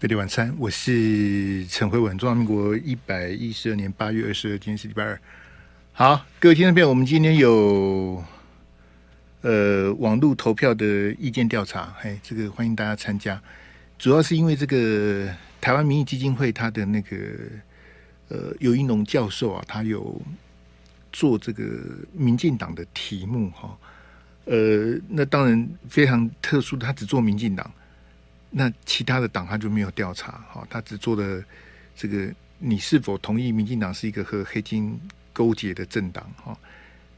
[0.00, 5.20] 贝蒂晚餐，我是陈辉文，中华民国一百一十二年八月二十二，今天是礼拜二。
[5.92, 8.24] 好，各位听众朋友，我们今天有
[9.42, 13.38] 呃网络投票的意见调查，哎，这个欢迎大家参加。
[13.98, 15.28] 主要是因为这个
[15.60, 17.18] 台湾民意基金会他的那个
[18.28, 20.18] 呃尤一农教授啊，他有
[21.12, 21.62] 做这个
[22.14, 23.78] 民进党的题目哈，
[24.46, 27.70] 呃，那当然非常特殊，他只做民进党。
[28.50, 31.42] 那其他的党他就没有调查，哈，他只做了
[31.94, 32.28] 这个，
[32.58, 35.00] 你是否同意民进党是一个和黑金
[35.32, 36.28] 勾结的政党？
[36.42, 36.58] 哈，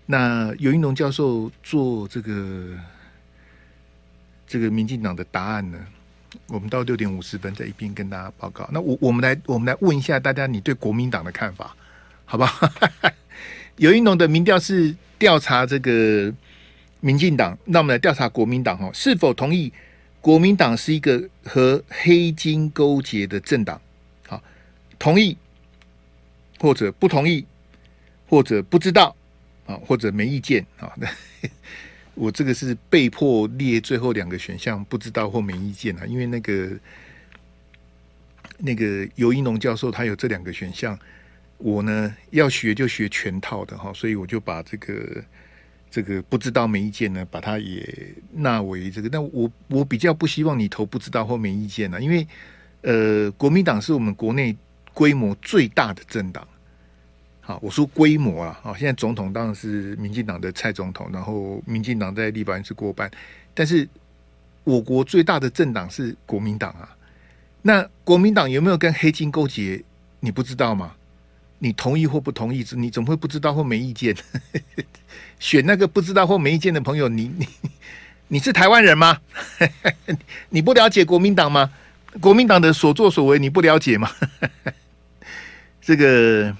[0.05, 2.79] 那游盈隆教授做这个
[4.47, 5.79] 这个民进党的答案呢？
[6.49, 8.69] 我们到六点五十分再一并跟大家报告。
[8.73, 11.75] 那我我们来我们来问一下大家，你对国民党的看法，
[12.25, 12.71] 好不好？
[13.77, 16.33] 游盈隆的民调是调查这个
[17.01, 19.73] 民进党，那我们来调查国民党，哈，是否同意？
[20.23, 23.81] 国民党是一个和黑金勾结的政党，
[24.29, 24.43] 好，
[24.97, 25.37] 同意
[26.61, 27.45] 或者不同意，
[28.29, 29.15] 或者不知道
[29.67, 30.93] 啊，或者没意见啊。
[30.97, 31.09] 那
[32.15, 36.71] 我这个是被迫列最后两个选项，不知道或没意见啊，因为那个
[38.59, 40.97] 那个尤一农教授他有这两个选项，
[41.59, 45.25] 我呢要学就学全套的哈，所以我就把这个。
[45.93, 47.87] 这个不知道没意见呢，把它也
[48.33, 49.11] 纳为这个。
[49.13, 52.27] 那我我比较不希望你投不知道或没意见呢，因为
[52.81, 54.57] 呃，国民党是我们国内
[54.95, 56.49] 规模最大的政党。
[57.43, 63.11] 好，我说规模啊，好，现在总统当然是民进党的蔡总统，然后民进党在立法院是过半，
[63.53, 63.87] 但是
[64.65, 66.97] 我国最大的政党是国民党啊。
[67.61, 69.85] 那国民党有没有跟黑金勾结？
[70.21, 70.95] 你不知道吗？
[71.65, 72.67] 你同意或不同意？
[72.73, 74.13] 你怎么会不知道或没意见？
[75.39, 77.47] 选那个不知道或没意见的朋友，你你
[78.27, 79.21] 你是台湾人吗？
[80.51, 81.71] 你不了解国民党吗？
[82.21, 84.11] 国民党的所作所为你不了解吗？
[85.81, 86.53] 这个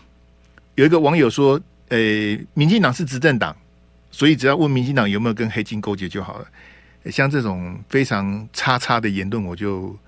[0.77, 1.61] 有一个网友说
[1.91, 3.57] ：“诶、欸，民进党是执政党，
[4.13, 6.47] 所以只要问民进党有没有跟黑金勾结就好了。”
[7.11, 9.99] 像这种非常叉叉的言论，我就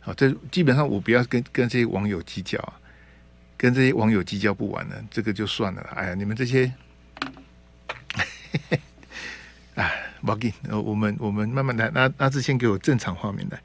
[0.00, 2.72] 好，这基本上我不要跟跟这些网友计较啊。
[3.56, 5.80] 跟这些网友计较不完了，这个就算了。
[5.94, 6.70] 哎呀，你们这些，
[9.74, 11.90] 哎，不要紧，我们我们慢慢来。
[11.94, 13.58] 那那志先给我正常画面来。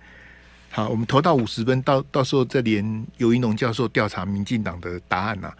[0.69, 5.53] 好，我们投到五十分，到到时候再连游盈隆教授调查民进党的答案呐、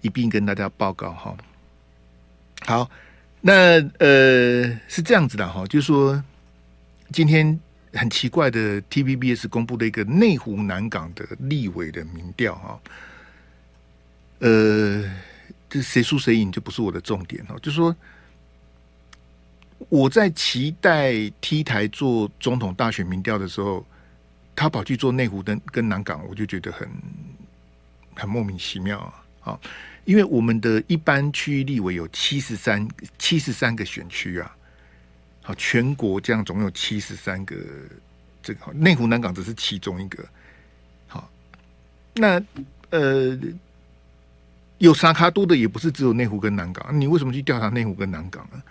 [0.00, 1.36] 一并跟大家报告哈。
[2.62, 2.90] 好，
[3.40, 6.20] 那呃是这样子的哈，就是说
[7.12, 7.58] 今天
[7.92, 12.80] 很奇怪的 TVBS 公布的一个内湖南港的立委的民调哈。
[14.40, 15.04] 呃，
[15.68, 17.58] 这谁输谁赢就不是我的重点哦。
[17.60, 17.94] 就说，
[19.90, 23.84] 我在期待 T 台做总统大选民调的时候，
[24.56, 26.88] 他跑去做内湖跟跟南港，我就觉得很
[28.14, 29.24] 很莫名其妙啊！
[29.40, 29.60] 好，
[30.06, 34.56] 因为我们的一般区域立委有七十三七十三个选区啊，
[35.42, 37.56] 好，全国这样总有七十三个，
[38.42, 40.24] 这个内湖南港只是其中一个。
[41.08, 41.30] 好，
[42.14, 42.42] 那
[42.88, 43.38] 呃。
[44.80, 48.62] 有沙卡多的也不是只有内湖跟南港，你为什么去调查内湖跟南港呢？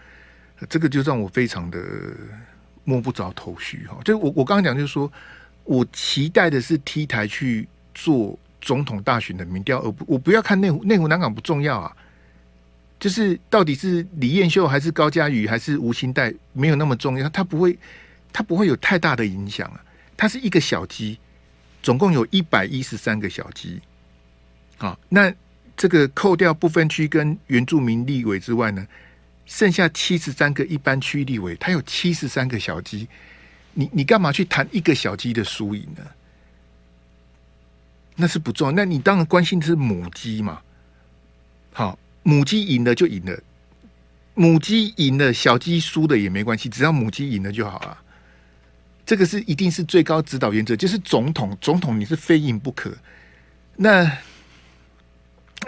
[0.67, 1.79] 这个就让我非常的
[2.83, 3.95] 摸不着头绪哈。
[4.03, 5.09] 就我我刚刚讲，就是说
[5.65, 11.95] 我期待的是 T 台去做总统大选的民调，而不我不要看内湖内湖南港不重要啊。
[12.99, 17.77] 就是到底是李彦秀还是高嘉瑜还是吴欣岱没有那么重要，它不会
[18.33, 19.79] 它不会有太大的影响啊。
[20.17, 21.19] 它是一个小鸡，
[21.83, 23.79] 总共有一百一十三个小鸡。
[24.75, 25.31] 好，那。
[25.79, 28.85] 这个扣掉不分区跟原住民立委之外呢，
[29.45, 33.07] 剩下七十三个一般区立委，他有七十三个小鸡，
[33.73, 36.03] 你你干嘛去谈一个小鸡的输赢呢？
[38.17, 40.59] 那是不重要，那你当然关心的是母鸡嘛。
[41.71, 43.41] 好，母鸡赢了就赢了，
[44.33, 47.97] 母鸡赢了，小鸡输了也没关系，只要母鸡赢了就好了。
[49.05, 52.93] 这个是一定是最高指导原则，就是总统，总统你是非赢不可。
[53.77, 54.11] 那。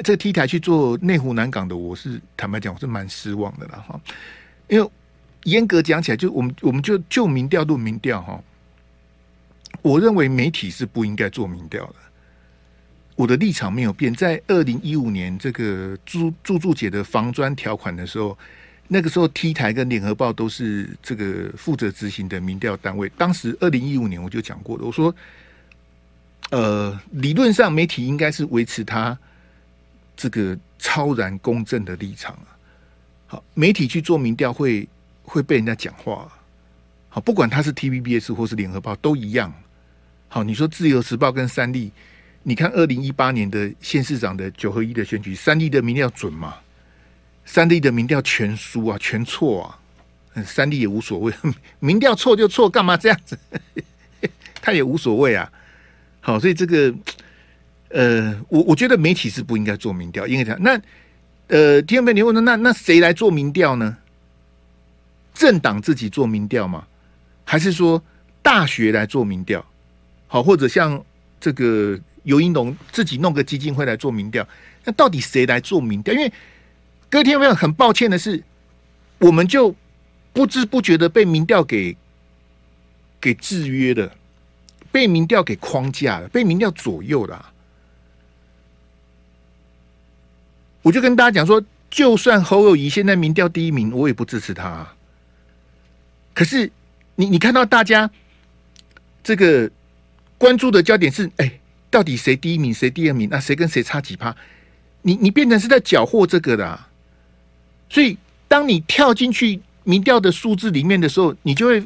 [0.04, 4.00] 这个 T 台去做内湖南港的，我是坦白讲，我是蛮失望的了哈。
[4.68, 4.90] 因为
[5.44, 8.42] 严格讲起来，就我们我们就就民调论民调哈，
[9.82, 11.96] 我认为媒体是不应该做民调的。
[13.16, 18.36] 我的立场没有变，在二零一五年这个朱朱柱姐的防专条款的时候，
[18.88, 23.08] 那个时候 T 台跟联合报都是这个负责执行的民调单位。
[23.18, 25.14] 当时二零一五年我就讲过了，我说，
[26.50, 29.16] 呃，理论上媒体应该是维持它。
[30.16, 32.50] 这个超然公正的立场啊，
[33.28, 34.88] 好，媒体去做民调会
[35.24, 36.32] 会被人家讲话，
[37.10, 39.54] 好，不管他是 TVBS 或是联合报都一样，
[40.28, 41.92] 好，你说自由时报跟三立，
[42.44, 46.56] 你看二零一八年的县市长的九合一的选举，三立的民调准吗？
[47.44, 50.44] 三立的民调全输啊，全错啊！
[50.46, 51.34] 三立也无所谓，
[51.80, 53.38] 民调错就错，干嘛这样子？
[54.62, 55.52] 他也无所谓啊。
[56.22, 56.94] 好，所以这个，
[57.94, 60.80] 呃，我我觉得媒体是不应该做民调，因为讲那，
[61.48, 63.98] 呃，听众朋友你问那那谁来做民调呢？
[65.34, 66.86] 政党自己做民调吗？
[67.44, 68.02] 还是说
[68.42, 69.66] 大学来做民调？
[70.28, 71.04] 好，或者像
[71.40, 74.48] 这个尤英龙自己弄个基金会来做民调？
[74.86, 76.14] 那到底谁来做民调？
[76.14, 76.32] 因为
[77.10, 78.42] 各位听众朋友，很抱歉的是，
[79.20, 79.76] 我们就
[80.32, 81.98] 不知不觉的被民调给
[83.20, 84.16] 给制约了，
[84.92, 87.51] 被民调给框架了，被民调左右了。
[90.82, 94.96] 我就跟大家讲说，就算侯友谊现在民调第一名，我也不支持他啊。
[96.34, 96.72] 可是
[97.16, 98.10] 你你看到大家
[99.24, 99.70] 这个
[100.38, 103.30] 关注的焦点是，哎，到底谁第一名，谁第二名？
[103.30, 104.36] 那谁跟谁差几趴？
[105.04, 106.88] 你你变成是在搅和这个的啊。
[107.90, 108.18] 所以，
[108.48, 111.86] 当你跳进去民调的数字里面的时候，你就会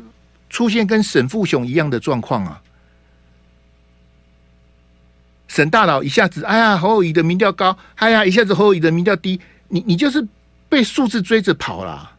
[0.50, 2.62] 出现跟沈富雄一样的状况啊。
[5.56, 10.28] 沈大佬一下子，哎呀，侯友谊的民调高，哎呀，一下子侯友谊的民调低，你你就是
[10.68, 12.12] 被数字追着跑了。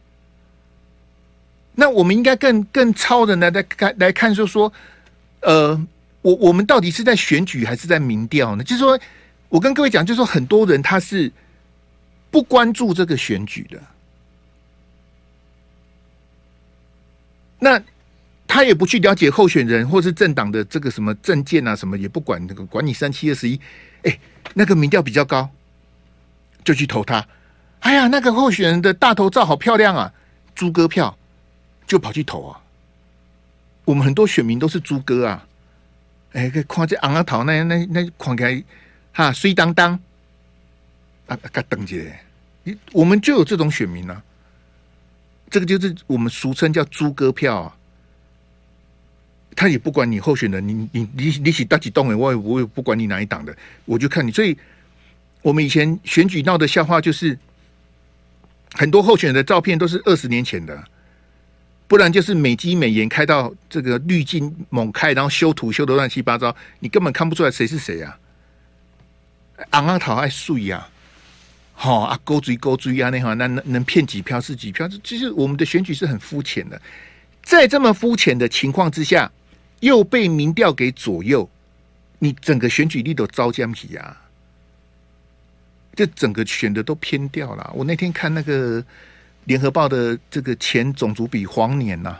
[1.75, 4.73] 那我们应该更更超人来来看来看，就说，
[5.41, 5.79] 呃，
[6.23, 8.63] 我我们到底是在选举还是在民调呢？
[8.63, 8.99] 就是说，
[9.49, 11.31] 我跟各位讲，就是说，很多人他是。
[12.29, 13.81] 不关注这个选举的，
[17.57, 17.81] 那
[18.47, 23.59] 他也不去了解候选人或是政党的这个什么政见啊，什么也不管，那个管你三七二十一，
[24.03, 24.19] 哎，
[24.53, 25.49] 那个民调比较高，
[26.63, 27.27] 就去投他。
[27.81, 30.11] 哎呀，那个候选人的大头照好漂亮啊，
[30.55, 31.15] 猪哥票
[31.85, 32.61] 就跑去投啊。
[33.85, 35.45] 我们很多选民都是猪哥啊，
[36.31, 38.63] 哎，看这昂啊头那那那看起来
[39.11, 39.99] 哈水当当。
[41.27, 42.09] 啊，该等级
[42.63, 44.23] 你我们就有这种选民啊，
[45.49, 47.76] 这个就是我们俗称叫“猪哥票”啊。
[49.57, 54.31] 他也不管你候选人，你你你你起大几栋诶，我也我也不管你哪一党的，我就看你。
[54.31, 54.55] 所以，
[55.41, 57.35] 我们以前选举闹的笑话就是，
[58.73, 60.83] 很多候选人的照片都是二十年前的，
[61.87, 68.19] 不然就是美肌美颜开到这个滤镜猛开，然后修图修的乱七八糟，你根本看不出来谁是谁啊。
[69.71, 70.87] 昂昂讨爱素呀。
[71.79, 74.89] 好、啊，勾追勾追啊，那好，那能能骗几票是几票？
[75.03, 76.81] 其实我们的选举是很肤浅的，
[77.43, 79.31] 在这么肤浅的情况之下，
[79.79, 81.49] 又被民调给左右，
[82.19, 84.21] 你整个选举力都遭僵皮啊，
[85.95, 87.71] 就整个选的都偏掉了。
[87.73, 88.83] 我那天看那个
[89.45, 92.17] 联合报的这个前总主笔黄年呐、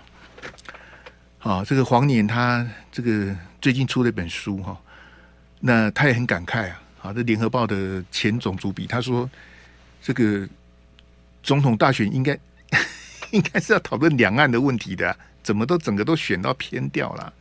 [1.40, 4.80] 啊，这个黄年他这个最近出了一本书哈，
[5.60, 6.82] 那他也很感慨啊。
[7.00, 9.30] 好，这联合报的前总主笔他说。
[10.00, 10.48] 这个
[11.44, 12.38] 总统大选应该
[13.32, 15.14] 应该是要讨论两岸的问题的，
[15.44, 17.34] 怎么都整个都选到偏掉了？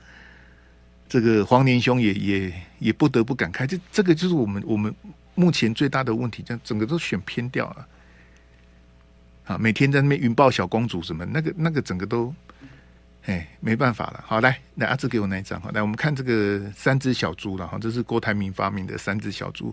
[1.09, 4.95] 这个黄连兄也也也不得不感慨，这这个就是我们我们
[5.35, 7.87] 目前最大的问题，这样整个都选偏掉了。
[9.47, 12.35] 啊，每天在那边云豹小公主什么，那个那个整个都，
[13.27, 14.25] 哎，没办法了。
[14.27, 19.73] 好，来，来阿志给我那一张，好，来我们看这个三只小猪了哈，这是郭台铭发明的三只小猪，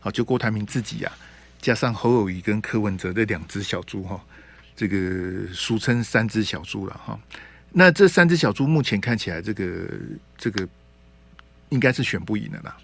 [0.00, 1.12] 好，就郭台铭自己呀、
[1.60, 4.20] 加上侯友谊跟柯文哲的两只小猪哈，
[4.74, 7.16] 这个俗称三只小猪了哈。
[7.70, 9.88] 那这三只小猪目前看起来，这个
[10.36, 10.68] 这个
[11.72, 12.76] 应该是选不赢的啦。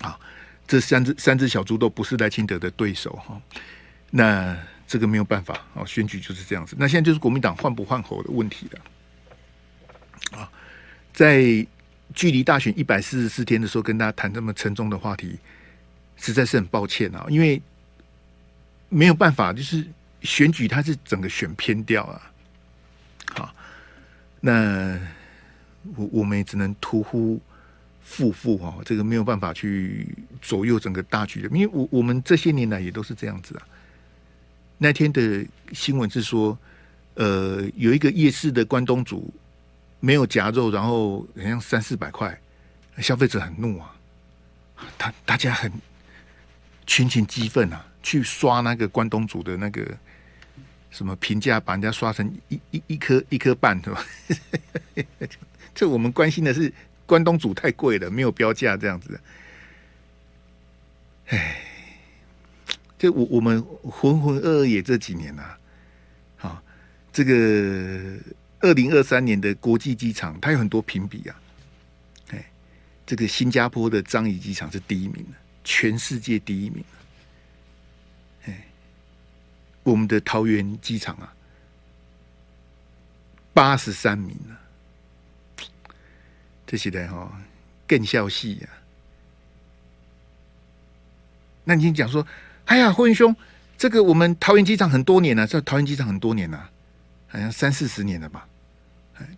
[0.00, 0.20] 啊，
[0.66, 3.40] 这三只三只小猪都不是赖清德的对手哈。
[4.10, 6.76] 那这个没有办法啊，选举就是这样子。
[6.78, 10.38] 那现在就是国民党换不换侯的问题了。
[10.38, 10.50] 啊，
[11.12, 11.66] 在
[12.14, 15.38] 距离大选一百四十四天的时候，跟大家谈这么沉重的话题。
[16.20, 17.62] 实在是很抱歉啊，因为
[18.88, 19.86] 没有办法，就是
[20.22, 22.32] 选举它是整个选偏掉啊。
[23.34, 23.54] 好，
[24.40, 24.98] 那
[25.96, 27.40] 我我们也只能屠夫
[28.02, 30.06] 负负哈，这个没有办法去
[30.40, 33.66] 左右整个大局的，因为我我们这些年来也都是这样子啊。
[34.78, 36.56] 那天的新闻是说，
[37.14, 39.32] 呃，有一个夜市的关东煮
[40.00, 42.38] 没有夹肉，然后好像三四百块，
[42.98, 43.94] 消费者很怒啊，
[44.96, 45.72] 他大家很。
[46.90, 47.84] 群情激愤啊！
[48.02, 49.86] 去刷那个关东煮的那个
[50.90, 54.02] 什么评价，把人家刷成一一一颗一颗半，是吧？
[55.78, 56.72] 这我们关心的是
[57.06, 59.20] 关东煮太贵了，没有标价这样子。
[61.28, 61.62] 哎，
[62.98, 65.58] 就我我们浑浑噩噩也这几年呐、啊，
[66.36, 66.62] 好，
[67.12, 68.18] 这个
[68.58, 71.40] 二零二三年的国际机场，它有很多评比啊。
[73.06, 75.24] 这个新加坡的樟宜机场是第一名，
[75.62, 76.84] 全世界第一名。
[78.46, 78.66] 哎，
[79.84, 81.32] 我们的桃园机场啊，
[83.54, 84.60] 八十三名了，
[86.68, 87.32] 这些人哈
[87.86, 88.68] 更笑戏呀。
[91.64, 92.26] 那你讲说，
[92.66, 93.34] 哎呀，霍元兄，
[93.78, 96.70] 这个我们桃园机场很多年了，这桃园机场很多年了，
[97.26, 98.46] 好像三四十年了吧？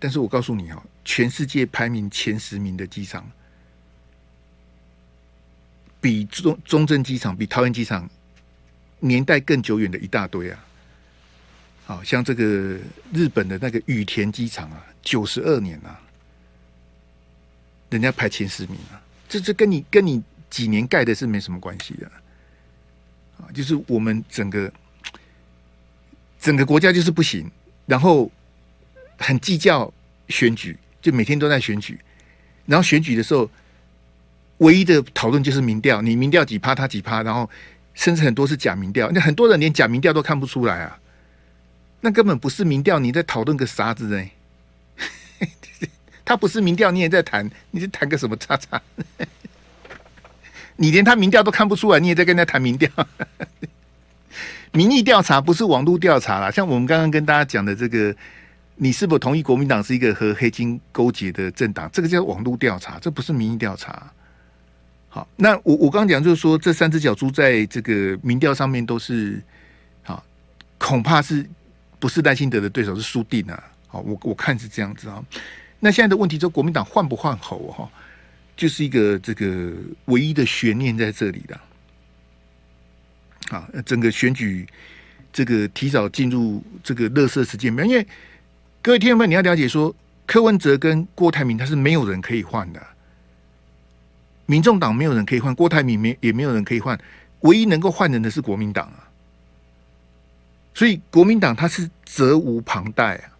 [0.00, 3.24] 但是我告诉你哦，全世界排名前十名的机场，
[6.00, 8.10] 比中中正机场、比桃园机场
[8.98, 10.66] 年代更久远的一大堆啊！
[11.86, 12.44] 好像这个
[13.12, 15.98] 日本的那个羽田机场啊，九十二年啊，
[17.90, 18.96] 人家排前十名啊，
[19.28, 20.22] 这这跟你跟你。
[20.50, 22.10] 几年盖的是没什么关系的，
[23.38, 24.72] 啊，就是我们整个
[26.40, 27.48] 整个国家就是不行，
[27.86, 28.28] 然后
[29.16, 29.94] 很计较
[30.26, 31.96] 选举，就每天都在选举，
[32.66, 33.48] 然后选举的时候，
[34.58, 37.48] 唯一的讨论就是民调，你民调几趴，他几趴，然后
[37.94, 40.98] 甚至很多是假民调，那很多人连假民调都看不出来啊，
[42.00, 44.30] 那根本不是民调，你在讨论个啥子呢？
[46.30, 48.80] 他不是民调，你也在谈，你在谈个什么叉叉？
[50.78, 52.88] 你连他民调都看不出来，你也在跟他谈民调？
[54.70, 58.14] 民意调查不是网络调查啦，像我们刚刚跟大家讲的这个，
[58.76, 61.90] 你是否同意国民党是一个和黑金勾结的政党？
[61.92, 64.12] 这个叫网络调查，这不是民意调查。
[65.08, 69.42] 好，那我我刚讲就是说，这三只小猪在这个民调上面都是
[70.04, 70.24] 好，
[70.78, 71.44] 恐怕是
[71.98, 73.60] 不是赖清德的对手是输定了。
[73.88, 75.20] 好，我我看是这样子啊。
[75.80, 77.90] 那现在的问题，就国民党换不换侯哈？
[78.56, 79.72] 就是一个这个
[80.04, 81.58] 唯一的悬念在这里的，
[83.48, 84.68] 啊，整个选举
[85.32, 88.06] 这个提早进入这个垃圾时间表，因为
[88.82, 89.96] 各位听众们，你要了解说，
[90.26, 92.86] 柯文哲跟郭台铭他是没有人可以换的，
[94.44, 97.00] 民众党没有人可以换，郭台铭没也没有人可以换，
[97.40, 99.08] 唯一能够换人的是国民党啊，
[100.74, 103.32] 所以国民党他是责无旁贷啊，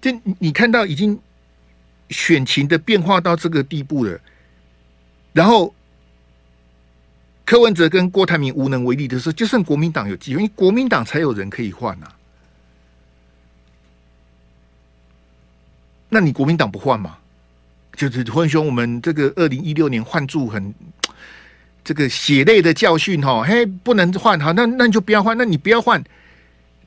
[0.00, 1.18] 这你看到已经。
[2.08, 4.16] 选情的变化到这个地步了，
[5.32, 5.74] 然后
[7.44, 12.14] 柯文哲跟郭台铭无能为力的时候，就剩国民党有机会，因为国民党才有人可以换啊。
[16.08, 17.18] 那你国民党不换吗？
[17.96, 20.72] 就是混兄，我们这个二零一六年换柱很
[21.82, 26.00] 这个血泪的教训哈，嘿，不能换哈，那那你就不要换，那你不要换。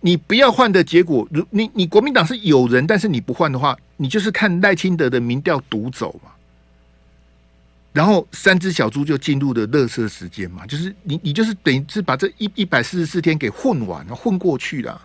[0.02, 6.32] 你不要换的结果，如你你国民党是有人，但是你不换的话，你就是看赖清德的民调独走嘛。
[7.92, 15.02] 然后三只小猪就进入了乐色时间嘛，就是你你就是等于是把这一一百四十四天给混完了，混过去了。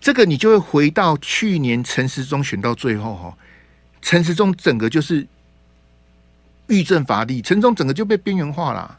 [0.00, 3.36] 这个你就会回到去年陈时中选到最后哈，
[4.00, 5.24] 陈时中整个就是
[6.66, 8.98] 欲振乏力，陈时中整个就被边缘化了。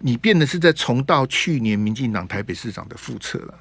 [0.00, 3.54] 你变的是在重蹈去年民进党台北市长的覆辙了。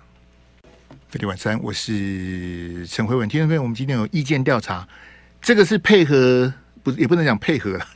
[1.11, 3.27] 各位晚上，我是陈辉文。
[3.27, 4.87] 听众朋友，我们今天有意见调查，
[5.41, 6.53] 这个是配合，
[6.83, 7.87] 不是也不能讲配合了。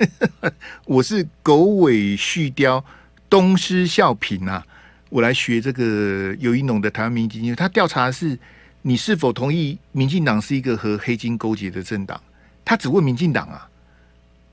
[0.86, 2.84] 我是狗尾续貂，
[3.30, 4.66] 东施效颦啊！
[5.10, 8.40] 我来学这个游一农的台湾民意基金，他调查的是
[8.82, 12.20] 你是否同意民进党是一个和黑金勾结的政党？
[12.66, 13.70] 他只问民进党啊，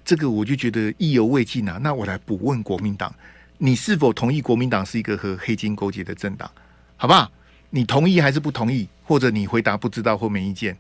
[0.04, 1.78] 这个我就觉得意犹未尽啊。
[1.80, 3.14] 那我来补问国民党。
[3.59, 6.50] 你是否同意国民党是一个和黑金勾结的政党？
[6.97, 7.31] 好不好？
[7.71, 8.88] 你同意还是不同意？
[9.05, 10.77] 或者你回答不知道或没意见？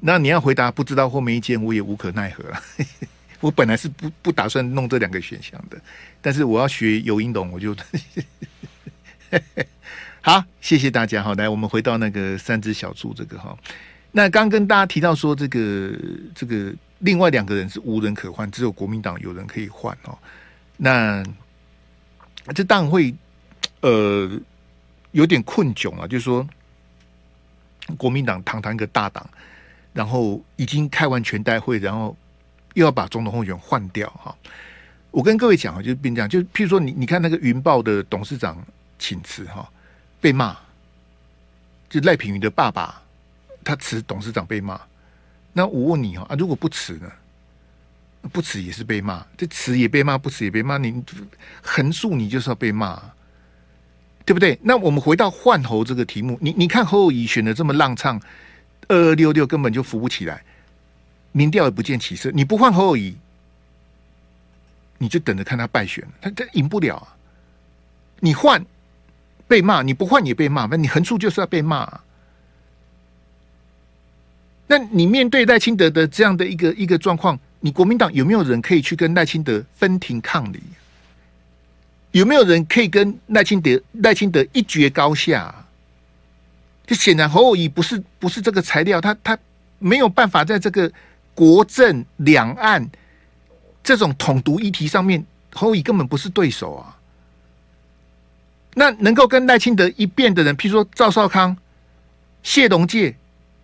[0.00, 2.62] 那你要回答不知道或没意见，我也无可奈何了。
[3.40, 5.80] 我本来是不不打算弄这两个选项的，
[6.20, 7.74] 但是我要学游盈隆，我就
[10.20, 10.44] 好。
[10.60, 11.22] 谢谢大家。
[11.22, 13.56] 好，来，我们回到那个三只小猪这个哈。
[14.12, 15.92] 那刚跟大家提到说，这个
[16.34, 20.18] 这个另外两个人是无人可换，只有国民党有人可以换哦。
[20.76, 21.22] 那
[22.54, 23.14] 这当然会，
[23.80, 24.30] 呃，
[25.12, 26.06] 有点困窘啊。
[26.06, 26.46] 就是说，
[27.96, 29.28] 国民党堂堂一个大党，
[29.92, 32.16] 然后已经开完全代会，然后
[32.74, 34.36] 又要把总统候选人换掉哈。
[35.10, 38.62] 我跟各位讲啊，就是变这样，就譬如说你，你看那个云豹的董事长
[38.98, 39.68] 请辞哈，
[40.20, 40.56] 被骂，
[41.88, 43.02] 就赖品妤的爸爸
[43.64, 44.80] 他辞董事长被骂。
[45.52, 47.10] 那我问你啊啊，如果不辞呢？
[48.26, 50.78] 不辞也是被骂，这辞也被骂，不辞也被骂。
[50.78, 51.02] 你
[51.62, 53.00] 横竖你就是要被骂，
[54.24, 54.58] 对不对？
[54.62, 58.20] 那我们回到换侯这个题目，你你看侯友宜选的这么浪唱，
[58.88, 60.42] 二二六六根本就扶不起来，
[61.32, 62.30] 民调也不见起色。
[62.32, 63.16] 你不换侯友宜，
[64.98, 67.16] 你就等着看他败选，他他赢不了啊。
[68.20, 68.64] 你换
[69.46, 72.00] 被骂，你不换也被骂，那你横竖就是要被骂。
[74.66, 77.38] 那你面对赖清德的这样的一个一个状况。
[77.66, 80.62] 你国民党有没有人可以去跟赖清德分庭抗礼？
[82.12, 85.52] 有没有人可以跟赖清德赖清德一决高下？
[86.86, 89.36] 就显然侯友宜不是不是这个材料，他他
[89.80, 90.88] 没有办法在这个
[91.34, 92.88] 国政两岸
[93.82, 96.96] 这种统独议题上面，侯友宜根本不是对手啊。
[98.74, 101.56] 那能够跟赖清德一辩的人，譬如说赵少康、
[102.44, 103.16] 谢龙介，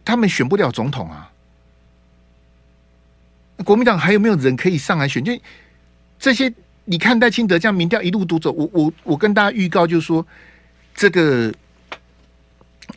[0.05, 1.29] 他们选不了总统啊。
[3.63, 5.23] 国民党还有没有人可以上来选？
[5.25, 5.33] 就
[6.19, 6.53] 这些，
[6.85, 10.27] 你看赖清德这样民调一路独走，我我我跟大家预告，就是说
[10.95, 11.53] 这个。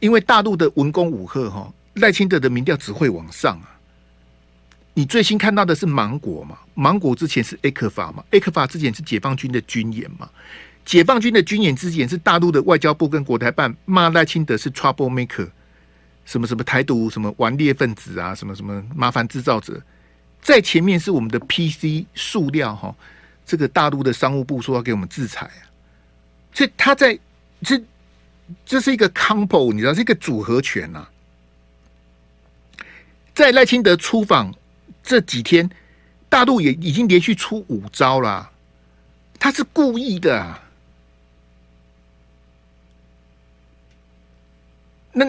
[0.01, 3.79] 因为大陆的文攻武吓哈，赖清德的民调只会往上啊。
[4.93, 6.57] 你最新看到的是芒果嘛？
[6.73, 10.27] 芒果之前是 A 克法嘛？A 克法之前是解放军的军演嘛？
[10.83, 15.47] 解放军的军演之前是大陆的外交部跟国台办骂赖清德是 trouble maker，
[16.25, 19.81] 什么什么台独什么顽劣分子啊，什么什么麻烦制造者。
[20.45, 22.95] 在前面是我们的 PC 塑料哈，
[23.47, 25.65] 这个大陆的商务部说要给我们制裁啊，
[26.53, 27.17] 所以他在
[27.63, 27.81] 这。
[28.63, 31.09] 这是一个 combo，你知道，是一个组合拳呐、啊。
[33.33, 34.53] 在赖清德出访
[35.01, 35.67] 这几天，
[36.29, 38.51] 大陆也已经连续出五招了，
[39.39, 40.63] 他是故意的、啊。
[45.11, 45.25] 那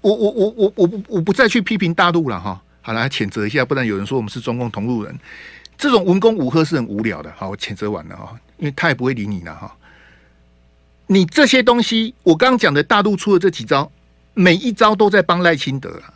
[0.00, 5.18] 我我我我我不我不再去批评大陆了哈，好了谴责一下，不然有人说我们是中共同路人。
[5.76, 9.74] 这种文攻武吓是很无聊的，好，我谴责完了哈，因为他也不会理你了哈。
[11.06, 13.90] 你这些东西，我刚刚讲的大陆出的这几招，
[14.34, 16.14] 每一招都在帮赖清德啊！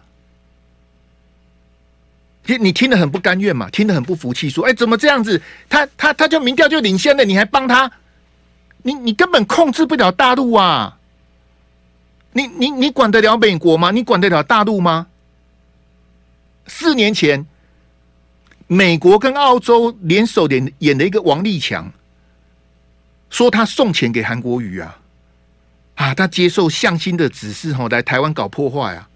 [2.47, 5.41] 你你听得很不甘愿嘛，听得很不服气，说：“哎，怎么这样子？
[5.69, 7.91] 他他他就民调就领先了，你还帮他？
[8.83, 10.99] 你你根本控制不了大陆啊！
[12.33, 13.91] 你你你管得了美国吗？
[13.91, 15.07] 你管得了大陆吗？
[16.67, 17.47] 四年前，
[18.67, 21.93] 美国跟澳洲联手演演了一个王立强。”
[23.31, 25.01] 说他送钱给韩国瑜啊，
[25.97, 29.09] 啊，他接受向心的指示吼，来台湾搞破坏啊。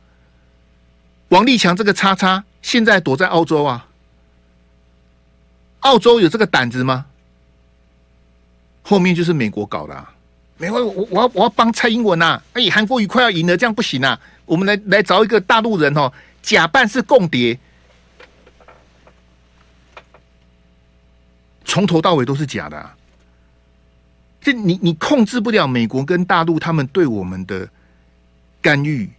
[1.28, 3.87] 王立强这个叉叉现在躲在澳洲啊，
[5.80, 7.06] 澳洲有这个胆子吗？
[8.82, 10.12] 后面就是美国搞的，啊，
[10.56, 17.59] 美国我我要我要帮蔡英文呐，哎，韩国瑜快要赢了，这样不行啊，我们来来找一个大陆人哦，假扮是共谍，
[21.64, 22.94] 从头到尾都是假的啊。
[24.40, 27.68] 这你你控制不了美国跟大陆他们对我们的
[28.62, 29.11] 干预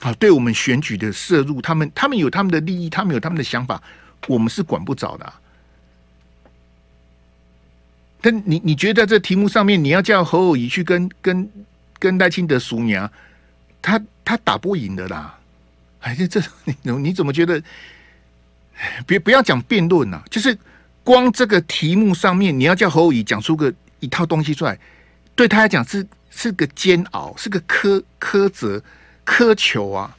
[0.00, 3.80] 啊，对我们选举的摄入，他们他们有他们的利益，他们有他们的想法，
[4.26, 5.38] 我们是管不着的啊。
[8.20, 11.48] 但你你觉得这题目上面，你要叫侯友宜去跟跟
[11.98, 13.08] 跟赖清德熟娘，
[13.80, 15.38] 他他打不赢的啦。
[16.02, 17.60] 哎，这这你你怎么觉得？
[19.06, 20.56] 别不要讲辩论呐，就是
[21.02, 23.72] 光这个题目上面，你要叫侯友宜讲出个。
[24.02, 24.76] 一套东西出来，
[25.36, 28.82] 对他来讲是是个煎熬，是个苛苛责
[29.24, 30.16] 苛求啊。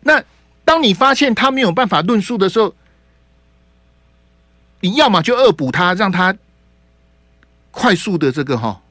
[0.00, 0.20] 那
[0.64, 2.74] 当你发现他没有办法论述的时候，
[4.80, 6.36] 你要么就恶补他，让他
[7.70, 8.82] 快速的这个哈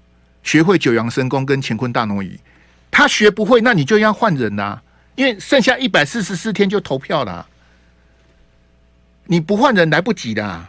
[0.42, 2.40] 学会九阳神功跟乾坤大挪移。
[2.90, 4.82] 他学不会，那你就要换人呐，
[5.20, 7.46] 因为剩下一百四十四天就投票了，
[9.26, 10.68] 你不换人来不及的。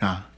[0.00, 0.28] 啊！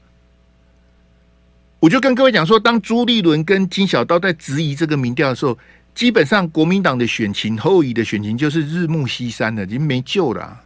[1.81, 5.59] 我就跟各位讲说，当朱立伦跟金小刀在质疑这个民调的时候，
[5.93, 10.61] 基本上国民党的选情、后移的选情就是日暮西山了，已经没救了。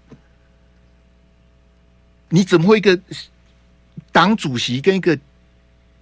[2.30, 3.00] 你怎么会一个
[4.12, 5.18] 党主席跟一个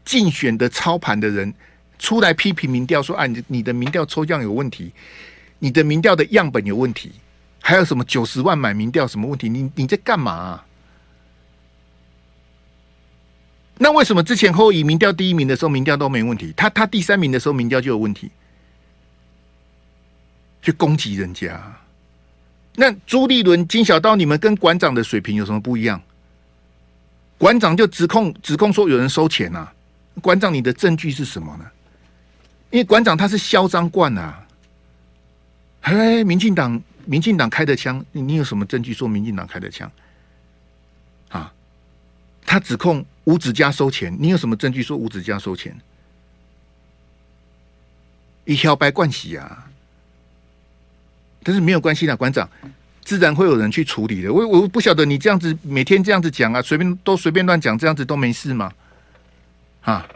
[0.04, 1.54] 竞选的操盘的人
[2.00, 4.92] 出来批评民调，说啊，你你的民调抽样有问题，
[5.60, 7.12] 你的民调的样本有问题，
[7.62, 9.50] 还有什么九十万买民调什么问题？
[9.50, 10.64] 你你在干嘛？
[13.80, 16.54] 那为什么之前侯友宜民调第一名的时候，民调都没问题？
[16.58, 18.32] 他他第三名的时候，民调就有问题，
[20.62, 21.62] 去攻击人家。
[22.76, 26.02] 那朱立伦、金小刀，你们跟馆长的水平有什么不一样？
[27.38, 29.72] 馆长就指控指控说有人收钱啊，
[30.22, 31.66] 馆长你的证据是什么呢？
[32.72, 34.46] 因为馆长他是嚣张惯啊，
[35.82, 39.92] 哎，民进党民进党开的枪，你你有什么证据说民进党开的枪？
[41.30, 41.54] 啊，
[42.46, 43.06] 他指控。
[43.28, 45.78] 吴子嘉收钱，你有什么证据说吴子嘉收钱？
[48.46, 49.68] 一条白冠喜啊！
[51.44, 52.50] 但是没有关系的，馆长
[53.04, 54.32] 自然会有人去处理的。
[54.32, 58.72] 我我不晓得你这样子每天这样子讲啊，随便都随便乱讲，这样子都没事吗？
[59.82, 60.08] 啊，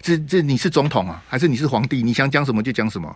[0.00, 2.02] 这这你是总统啊，还是你是皇帝？
[2.02, 3.14] 你想讲什么就讲什么？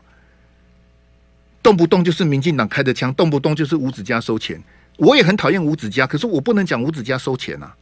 [1.62, 4.62] 动不动就是民进党开的枪，动不动就是吴子家收钱。
[4.96, 7.74] 我也很讨厌吴子家，可是我不能讲吴子家收钱啊！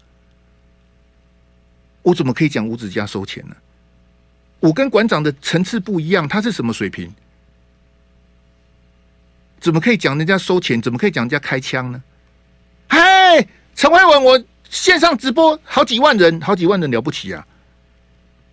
[2.02, 3.56] 我怎么可以讲吴子家收钱呢？
[4.60, 7.12] 我跟馆长的层次不一样，他是什么水平？
[9.60, 10.80] 怎么可以讲人家收钱？
[10.80, 12.02] 怎么可以讲人家开枪呢？
[12.88, 17.44] 嗨，陈慧文，我线上直播好几万人，好几万人了不起啊！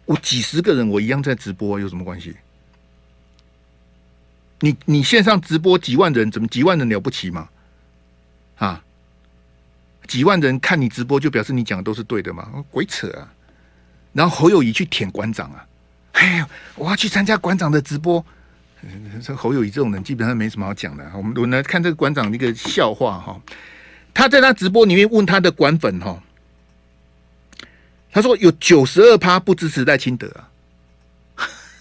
[0.10, 2.36] 我几十个人，我一样在直播，有什么关系？
[4.62, 7.48] 你你线上直播几万人，怎么几万人了不起吗？
[8.58, 8.84] 啊，
[10.08, 12.66] 几万人看你直播，就表示你讲的都是对的吗？
[12.72, 13.32] 鬼扯啊！
[14.12, 15.64] 然后侯友谊去舔馆长啊！
[16.14, 18.26] 哎呀，我要去参加馆长的直播。
[19.22, 21.08] 这侯友谊这种人基本上没什么好讲的。
[21.16, 23.40] 我们我们来看这个馆长一个笑话哈。
[24.12, 26.20] 他在他直播里面问他的馆粉哈，
[28.12, 30.50] 他说有九十二趴不支持赖清德啊，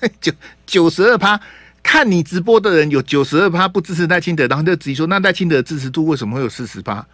[0.21, 0.33] 九
[0.67, 1.41] 九十二趴。
[1.81, 7.07] 看你直播的人有九十二趴不支持赖清德，然后就直接说：“那赖清德的支持度为什么会有四十趴？”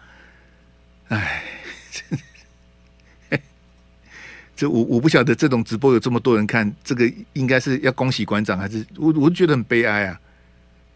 [1.07, 1.43] 哎，
[4.53, 9.13] 这我我不晓得这种直播有这么多人看，这个应该是要恭喜馆长还是我？
[9.15, 10.19] 我觉得很悲哀啊！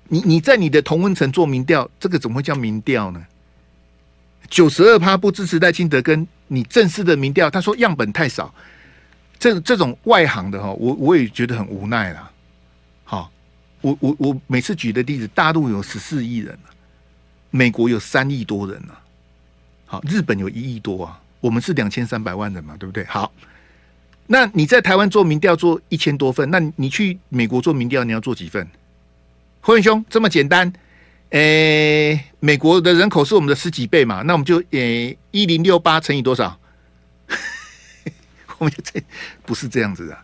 [0.09, 3.25] 你你在你的同温层做民调，这个怎么会叫民调呢？
[4.49, 8.53] 九十二趴不支持赖清德，跟你正式的民调，他说样本太少，
[9.37, 12.31] 这这种外行的哈，我我也觉得很无奈啦。
[13.03, 13.31] 好。
[13.81, 16.59] 我我我每次举的例子，大陆有十四亿人，
[17.49, 18.99] 美国有三亿多人啊，
[19.85, 23.05] 好，日本有一亿多啊，我们是两千三百万人嘛，对不对？
[23.05, 23.31] 好，
[24.27, 28.67] 那你在台湾做民调做一千多份，那你去美国做民调你要做几份？
[29.61, 30.73] 辉文兄这么简单，
[31.29, 36.59] 诶、美国的人口是我们的十几倍嘛，那我们就诶一零六八乘以多少？
[38.57, 39.01] 我们就这
[39.45, 40.17] 不是这样子的。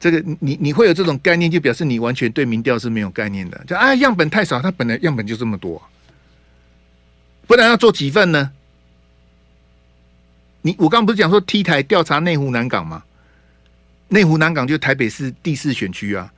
[0.00, 3.62] 这个你你会有这种概念，就表示你完全对民调是没有概念的。
[3.66, 5.82] 就啊，样本太少，它本来样本就这么多，
[7.46, 8.52] 不然要做几份呢？
[10.62, 13.04] 你我刚不是讲说 T 台调查内湖南港吗？
[14.08, 16.32] 内湖南港就台北市第四选区啊，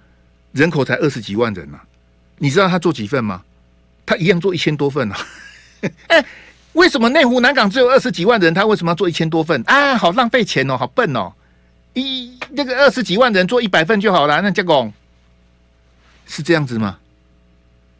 [0.52, 1.84] 人口才二十几万人啊，
[2.38, 3.44] 你知道他做几份吗？
[4.10, 5.16] 他一样做一千多份啊。
[6.08, 6.24] 哎，
[6.72, 9.96] 为什么内湖南港只有二十几万人，他为什么要做一千多份啊？
[9.96, 11.32] 好浪费钱哦，好笨哦。
[11.94, 14.92] 一那个二十几万人做一百份就好了，那结果
[16.26, 16.98] 是这样子吗？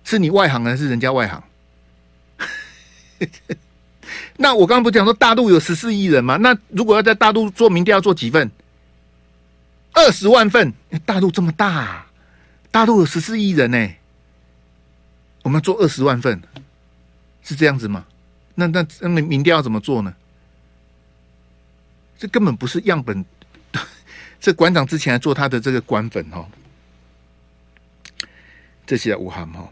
[0.03, 1.45] 是你外行还是人家外行？
[4.37, 6.37] 那我刚刚不讲说大陆有十四亿人吗？
[6.39, 8.51] 那如果要在大陆做民调，要做几份？
[9.93, 10.73] 二十万份。
[11.07, 12.07] 大陆这么大，
[12.73, 13.89] 大陆有十四亿人呢，
[15.43, 16.43] 我们做二十万份，
[17.43, 18.05] 是这样子吗？
[18.55, 20.15] 那那那民调要怎么做呢？
[22.19, 23.25] 这根本不是样本。
[24.41, 26.49] 这馆长之前还做他的这个官粉哈，
[28.87, 29.71] 这些武汉哈，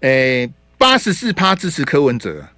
[0.00, 2.48] 诶，八十四趴支持柯文哲，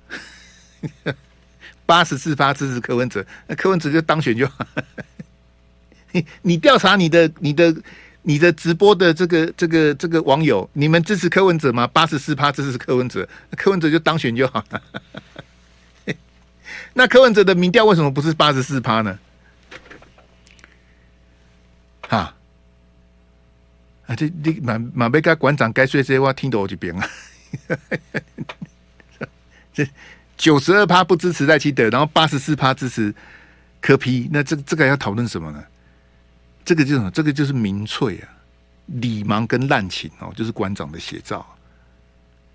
[1.84, 4.66] 八十四趴支持柯文哲，那柯文哲就当选就好。
[6.12, 7.74] 你你调查你的你的
[8.26, 11.86] 你的直播的这个这个这个网友，你们支持柯文哲吗？
[11.86, 14.82] 八十四趴支持柯文哲，柯文哲就当选就好了。
[16.94, 19.18] 那柯文哲的民调为什么不是八十四趴呢？
[22.08, 22.34] 哈
[24.06, 24.16] 啊！
[24.16, 27.08] 这你马马贝加馆长该说这些话听到我这边啊！
[29.72, 29.86] 这
[30.36, 33.14] 九十二趴不支持赖清德，然后八十四趴支持
[33.80, 35.62] 柯批那这这个要讨论什么呢？
[36.64, 37.10] 这个就是什么？
[37.10, 38.28] 这个就是民粹啊！
[38.86, 41.44] 礼盲跟滥情哦，就是馆长的写照。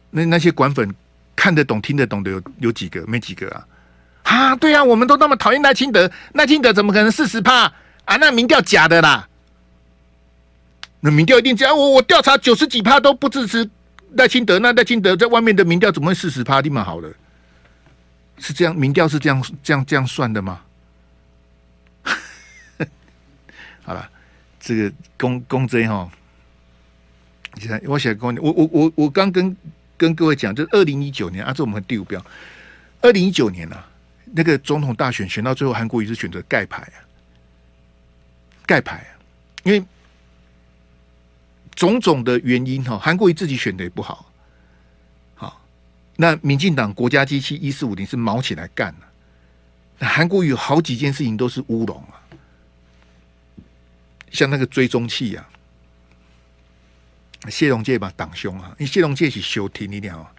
[0.09, 0.93] 那那些馆粉
[1.35, 3.05] 看得懂、听得懂的有有几个？
[3.07, 3.67] 没几个啊！
[4.23, 7.71] 啊，对啊，我们都那么讨厌赖清德，赖清德怎么可能四十趴
[8.05, 8.15] 啊？
[8.17, 9.27] 那民调假的啦！
[10.99, 13.69] 那民调一定这样，我我调查九十几趴都不支持
[14.13, 17.09] 赖清德，那赖清德在外面的民调怎么会四十趴立马好了？
[18.37, 20.61] 是这样，民调是这样这样这样算的吗？
[23.89, 24.07] 好了，
[24.59, 26.07] 这个公公贼哈，
[27.55, 29.57] 现在我写公，我我我我刚跟
[29.97, 32.23] 跟各位讲，就是二零一九年啊，这我们第五标，
[33.01, 33.89] 二零一九年啊，
[34.35, 37.01] 那个总统大选选到最后，韩国瑜是选择盖牌啊，
[38.67, 39.11] 盖牌啊，
[39.63, 39.83] 因为。
[41.75, 44.29] 种种的原因哈，韩国瑜自己选的也不好，
[45.33, 45.61] 好，
[46.17, 49.07] 那民进党国家机器一四五零是卯起来干了，
[49.97, 52.19] 那韩国瑜有好几件事情都是乌龙啊，
[54.31, 55.49] 像那个追踪器啊，
[57.49, 60.31] 谢龙介吧挡凶啊，因为谢龙介是休庭一点啊，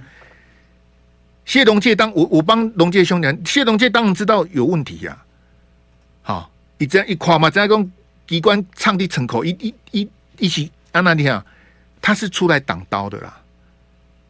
[1.45, 5.23] 谢龙介当我我帮龙介兄讲，谢龙介当然知道有问题呀，
[6.23, 7.93] 好，你这样一夸嘛，这样讲
[8.27, 10.71] 机关唱的成口一一一一起。
[10.93, 11.47] 安娜，你好，
[12.03, 13.41] 他是出来挡刀的啦。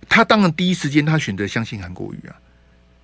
[0.08, 2.36] 他当然第一时间他选择相信韩国瑜啊，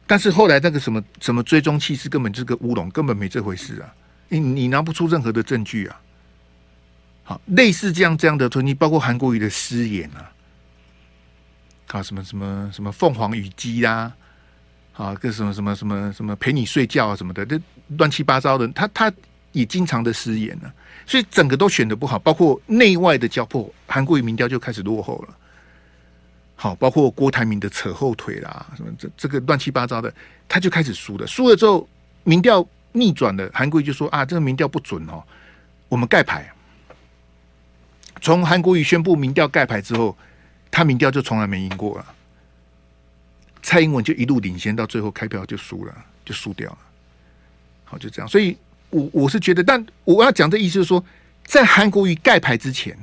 [0.07, 3.95] 但是后来那个什么什么追踪器是根本就是个乌龙，根本没这回事啊！
[4.29, 6.01] 你你拿不出任何的证据啊！
[7.29, 10.31] 好，类似这样这样的推，你包括韩国瑜的失言啊，
[11.89, 14.13] 啊什么什么什么凤凰与鸡啦，
[14.95, 17.61] 啊个什么什么什么什么陪你睡觉啊什么的，这
[17.97, 19.13] 乱七八糟的，他他
[19.51, 25.37] 也经常的失言呢、啊，所以整个都选的不好，包括内外的交迫，韩国瑜民调就开始落后了。
[26.55, 30.15] 好，包括郭台铭的扯后腿啦，什么这这个乱七八糟的，
[30.49, 31.27] 他就开始输了。
[31.27, 31.89] 输了之后，
[32.23, 35.21] 民调逆转了，韩国瑜就说啊，这个民调不准哦，
[35.89, 36.49] 我们盖牌。
[38.21, 40.17] 从韩国瑜宣布民调盖牌之后，
[40.71, 42.15] 他民调就从来没赢过了。
[43.63, 46.79] 蔡英文就一路领先，到最后开票就输了，就输掉了。
[47.85, 48.29] 好，就这样。
[48.29, 48.57] 所以
[48.91, 51.05] 我我是觉得，但我要讲的意思是说，
[51.45, 52.97] 在韩国瑜盖牌之前，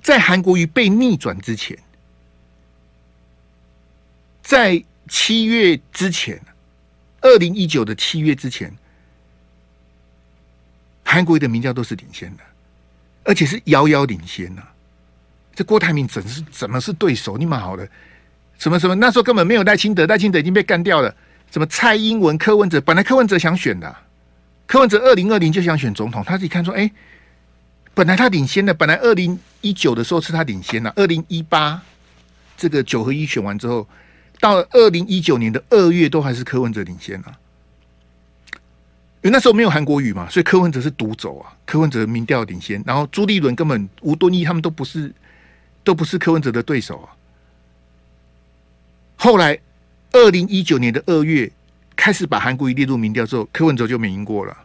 [0.00, 1.78] 在韩国瑜被逆转之前。
[4.42, 6.40] 在七月之前，
[7.20, 8.76] 二零一九的七月之前，
[11.04, 12.42] 韩国瑜的民调都是领先的，
[13.24, 14.72] 而且是遥遥领先呐、啊。
[15.54, 17.36] 这郭台铭怎是怎么是对手？
[17.36, 17.88] 你蛮好的，
[18.58, 21.14] 什么什么那时候根本没有赖清德，赖清德已经被干掉了。
[21.50, 23.94] 什么蔡英文、柯文哲，本来柯文哲想选的、
[24.66, 26.90] 柯文哲二零二零就想选总统，他自己看说，哎，
[27.94, 31.82] 本来他领先的，本来二零一九的时候是他领先的、啊，二零一八
[32.56, 33.86] 这个九合一选完之后。
[34.40, 37.38] 到二零一九年的二月，都还是柯文哲领先啊，
[39.22, 41.52] 因为那时候没有韩国语嘛，所以柯文哲是独走啊。
[41.64, 45.12] 柯文哲民调领先，然后朱立伦根本吴敦义他们都不是，
[45.84, 47.14] 都不是柯文哲的对手啊。
[49.16, 49.56] 后来
[50.10, 51.50] 二零一九年的二月
[51.94, 54.56] 开始把韩国瑜列入民调之后，柯文哲就没赢过了，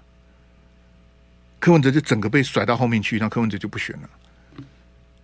[1.60, 4.10] 柯文哲就整个被甩到后面去，那柯文哲就不选了。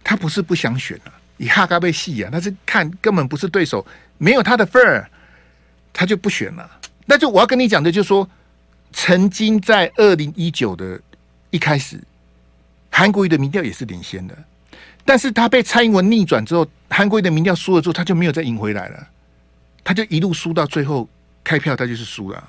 [0.04, 1.14] 他不是不想选了。
[1.38, 3.84] 以哈嘎被戏啊，他是看根本不是对手，
[4.20, 5.10] 没有他的份儿，
[5.92, 6.70] 他就不选了。
[7.08, 8.30] 那就我要跟你讲的，就是说，
[8.94, 11.02] 曾经在二零一九的
[11.50, 12.00] 一开始，
[12.90, 14.38] 韩国瑜的民调也是领先的，
[15.04, 19.08] 但是他被蔡英文逆转之后，韩国瑜的民调输了之后，他就没有再赢回来了，
[19.84, 21.10] 他就一路输到最后
[21.44, 22.42] 开票，他就是输了。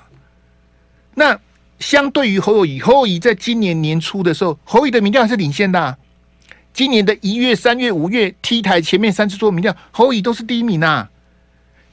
[1.15, 1.37] 那
[1.79, 5.97] 相对于侯友宜，侯友宜在今年年初的时候，侯友宜的民调还是领先的。
[6.73, 11.09] 今年的一月、三月、五月，T 台前面三次做民调，侯友宜都是第一名啊。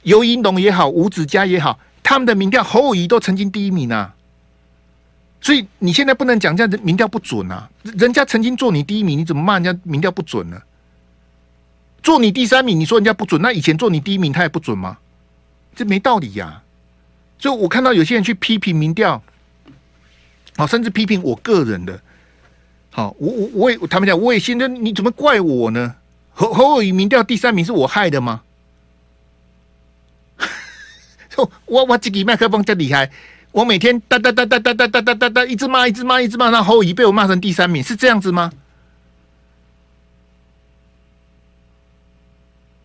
[0.03, 4.13] 游盈龙也好，吴子嘉也好，他们的民调侯友宜都曾经第一名啊。
[5.43, 7.69] 所以你现在不能讲这样的民调不准啊。
[7.83, 10.59] 人家曾经做你第一名，你怎么骂人家民调不准呢？
[12.01, 14.97] 做你第三名，你说人家不准，那以前做你第一名他也不准吗？
[15.75, 16.63] 这没道理呀、啊。
[17.37, 19.21] 所以我看到有些人去批评民调，
[20.55, 22.01] 好，甚至批评我个人的。
[22.89, 25.95] 好，我我我也他们讲，我也现在你怎么怪我呢？
[26.31, 28.41] 侯侯友宜民调第三名是我害的吗？
[31.65, 33.11] 我我自己麦克风真厉害，
[33.53, 38.51] 我每天哒哒哒哒哒哒哒哒哒哒一直骂一直骂一直骂，那侯友宜被我骂成第三名，是这样子吗？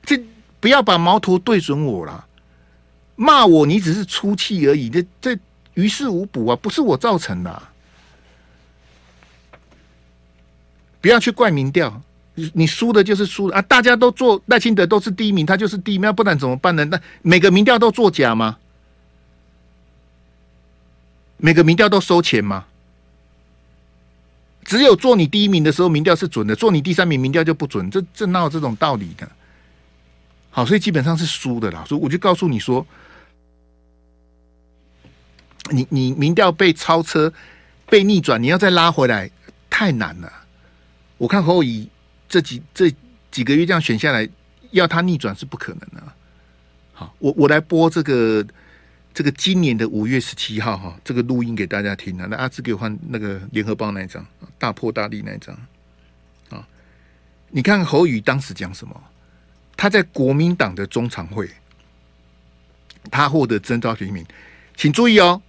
[0.04, 0.22] 这
[0.60, 2.26] 不要把矛头对准我了，
[3.16, 5.38] 骂我你只是出气而已，这这
[5.72, 7.62] 于事无补啊，不是我造成的。
[11.00, 12.02] 不要去怪民调，
[12.34, 13.62] 你你输的就是输啊！
[13.62, 16.84] 大家都做赖清德都是第一名，他就是第一名，不然怎么办呢？
[16.84, 18.58] 那每个民调都作假吗？
[21.38, 22.66] 每个民调都收钱吗？
[24.64, 27.90] 只有做你第一名的时候，民调是准的；做你第三名，民调就不准。
[27.90, 29.26] 这这哪有这种道理的？
[30.50, 31.82] 好，所以基本上是输的啦。
[31.88, 32.86] 所以我就告诉你说，
[35.70, 37.32] 你你民调被超车、
[37.86, 39.30] 被逆转，你要再拉回来，
[39.70, 40.30] 太难了。
[41.16, 41.88] 我看侯友宜
[42.28, 42.94] 这几这
[43.30, 44.28] 几个月这样选下来，
[44.72, 46.02] 要他逆转是不可能的。
[46.92, 48.44] 好，我我来播这个
[49.12, 52.26] 这个今年的五月十七号哈，这个录音给大家听啊。
[52.30, 54.24] 那阿志给我换那个联合报那一张，
[54.58, 55.56] 大破大立那一张
[56.50, 56.66] 啊。
[57.50, 59.02] 你看侯宇当时讲什么？
[59.76, 61.48] 他在国民党的中常会，
[63.10, 64.24] 他获得征召提名，
[64.76, 65.42] 请注意哦，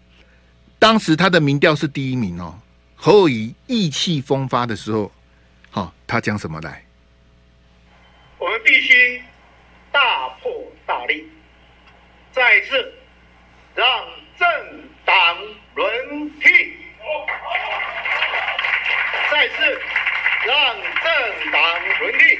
[0.77, 2.59] 当时他的民调是第一名哦。
[2.95, 5.11] 侯宇意气风发的时候。
[5.71, 6.83] 好、他讲什么来？
[8.39, 9.21] 我们必须
[9.91, 10.51] 大破
[10.87, 11.27] 大立，
[12.31, 12.91] 再次
[13.79, 13.87] 让
[14.37, 14.45] 政
[15.05, 15.15] 党
[15.73, 16.75] 轮替，
[19.31, 19.81] 再次
[20.45, 21.63] 让政党
[22.01, 22.39] 轮替，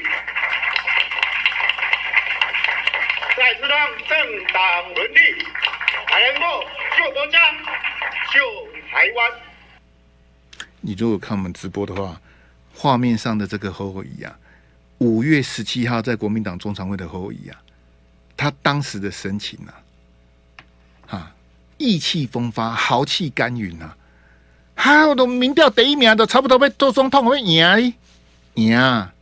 [3.38, 5.18] 再次让政党轮替，
[6.08, 6.62] 才能够
[6.98, 7.38] 救国家、
[8.34, 9.32] 救台湾。
[10.82, 12.20] 你如果看我们直播的话。
[12.72, 14.38] 画面上的这个侯友宜啊，
[14.98, 17.60] 五月十七号在国民党中常会的侯友宜啊，
[18.36, 19.79] 他当时的神情，啊，
[21.80, 23.96] 意气风发，豪气干云呐、啊！
[24.76, 27.94] 哈，我都民调第一名都差不多被做总统会赢
[28.54, 29.14] 赢啊！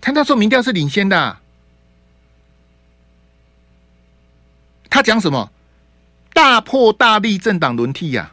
[0.00, 1.36] 他那时候民调是领先的、
[4.88, 5.52] 他讲什么？
[6.32, 8.32] 大破大立，政党轮替呀、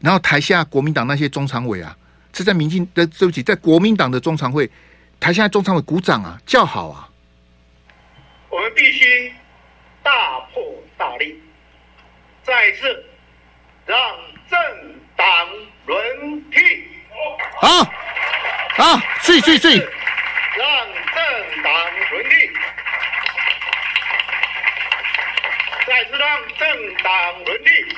[0.00, 1.94] 然后台下国民党那些中常委啊，
[2.32, 4.70] 是在民进的对不起，在国民党的中常会，
[5.20, 7.10] 台下中常委鼓掌啊，叫好啊！
[8.48, 9.30] 我们必须
[10.02, 10.62] 大破
[11.02, 11.36] 大力，
[12.44, 13.04] 再次
[13.86, 13.98] 让
[14.48, 14.56] 政
[15.16, 15.26] 党
[15.84, 16.60] 轮替。
[17.60, 17.84] 好，
[18.76, 20.68] 好，睡睡睡，让
[21.12, 21.72] 政党
[22.12, 22.50] 轮替。
[25.88, 27.96] 再次让政党轮替，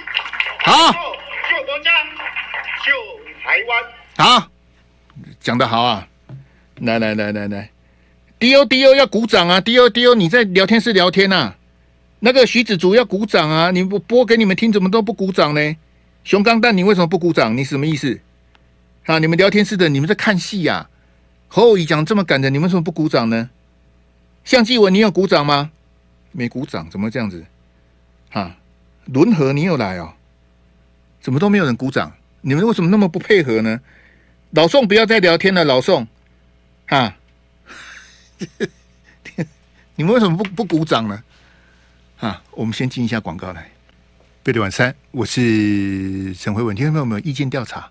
[0.64, 0.92] 好，
[1.50, 1.90] 救国家，
[2.86, 2.90] 救
[3.44, 3.84] 台湾。
[4.16, 4.48] 好，
[5.40, 6.08] 讲得好啊！
[6.76, 7.68] 来来来来来
[8.38, 11.56] ，D O D O 要鼓掌啊！D O D O，你在聊天室聊天呐、啊？
[12.24, 13.70] 那个徐子竹要鼓掌啊！
[13.70, 15.76] 你不播给你们听，怎么都不鼓掌呢？
[16.24, 17.54] 熊钢蛋，你为什么不鼓掌？
[17.54, 18.18] 你什么意思？
[19.04, 19.18] 啊！
[19.18, 20.90] 你们聊天室的，你们在看戏呀、啊？
[21.48, 23.50] 侯友宜讲这么感人，你们为什么不鼓掌呢？
[24.42, 25.70] 向继文，你有鼓掌吗？
[26.32, 27.44] 没鼓掌，怎么这样子？
[28.32, 28.56] 啊，
[29.04, 30.14] 轮和你有来哦？
[31.20, 32.10] 怎么都没有人鼓掌？
[32.40, 33.82] 你们为什么那么不配合呢？
[34.52, 36.08] 老宋不要再聊天了，老宋，
[36.86, 37.18] 啊，
[39.96, 41.22] 你们为什么不不鼓掌呢？
[42.18, 43.70] 啊，我们先进一下广告来。
[44.42, 47.90] 贝蒂晚餐，我是陈慧文，听众朋友们意见调查，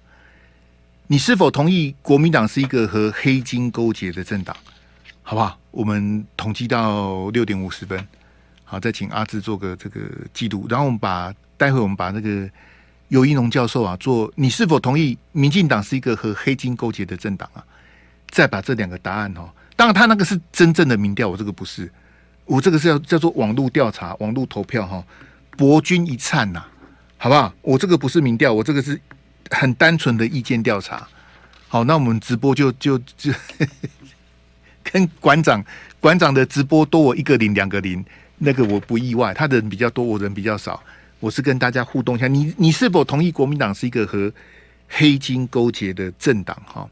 [1.07, 4.55] 你是否同意国民党是一个和黑金勾结的政党？
[5.23, 5.59] 好不好？
[5.71, 8.07] 我们统计到六点五十分。
[8.63, 9.99] 好，再请阿志做个这个
[10.33, 12.49] 记录，然后我们把待会我们把那个
[13.09, 17.63] 尤一农教授啊做，你是否同意民进党是一个和黑金勾结的政党啊？
[18.29, 21.91] 再把这两个答案哦，当然他那个是真正的民调，我这个不是，
[22.45, 25.03] 我这个是要叫做网络调查、网络投票哈、
[25.57, 26.63] 博君一颤呐，
[27.17, 27.53] 好不好？
[27.61, 28.99] 我这个不是民调，我这个是
[29.49, 31.07] 很单纯的意见调查。
[31.67, 33.31] 好，那我们直播就就就
[34.83, 35.63] 跟馆长
[35.99, 38.03] 馆长的直播多我一个零两个零。
[38.39, 40.81] 那个我不意外，他的人比较多，我人比较少。
[41.21, 44.29] 我是跟大家互动一下，你你是否同意国民党是一个和
[44.89, 46.61] 黑金勾结的政党？
[46.65, 46.89] 哈，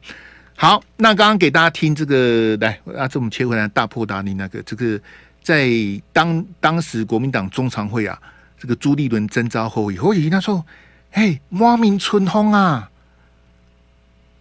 [0.56, 4.98] 好，那刚刚给大家听这个，来啊，这我们切回来大破大立那个，这个
[5.42, 5.70] 在
[6.14, 8.20] 当当时国民党中常会啊，
[8.60, 10.66] 这个朱立伦征召侯友宜，侯友宜他说
[11.12, 12.90] ：“嘿，莫名春风啊！”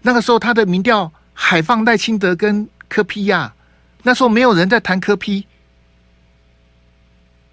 [0.02, 3.54] 那个时候他的民调海放赖清德跟柯 P 呀，
[4.02, 5.46] 那时候没有人在谈柯 P。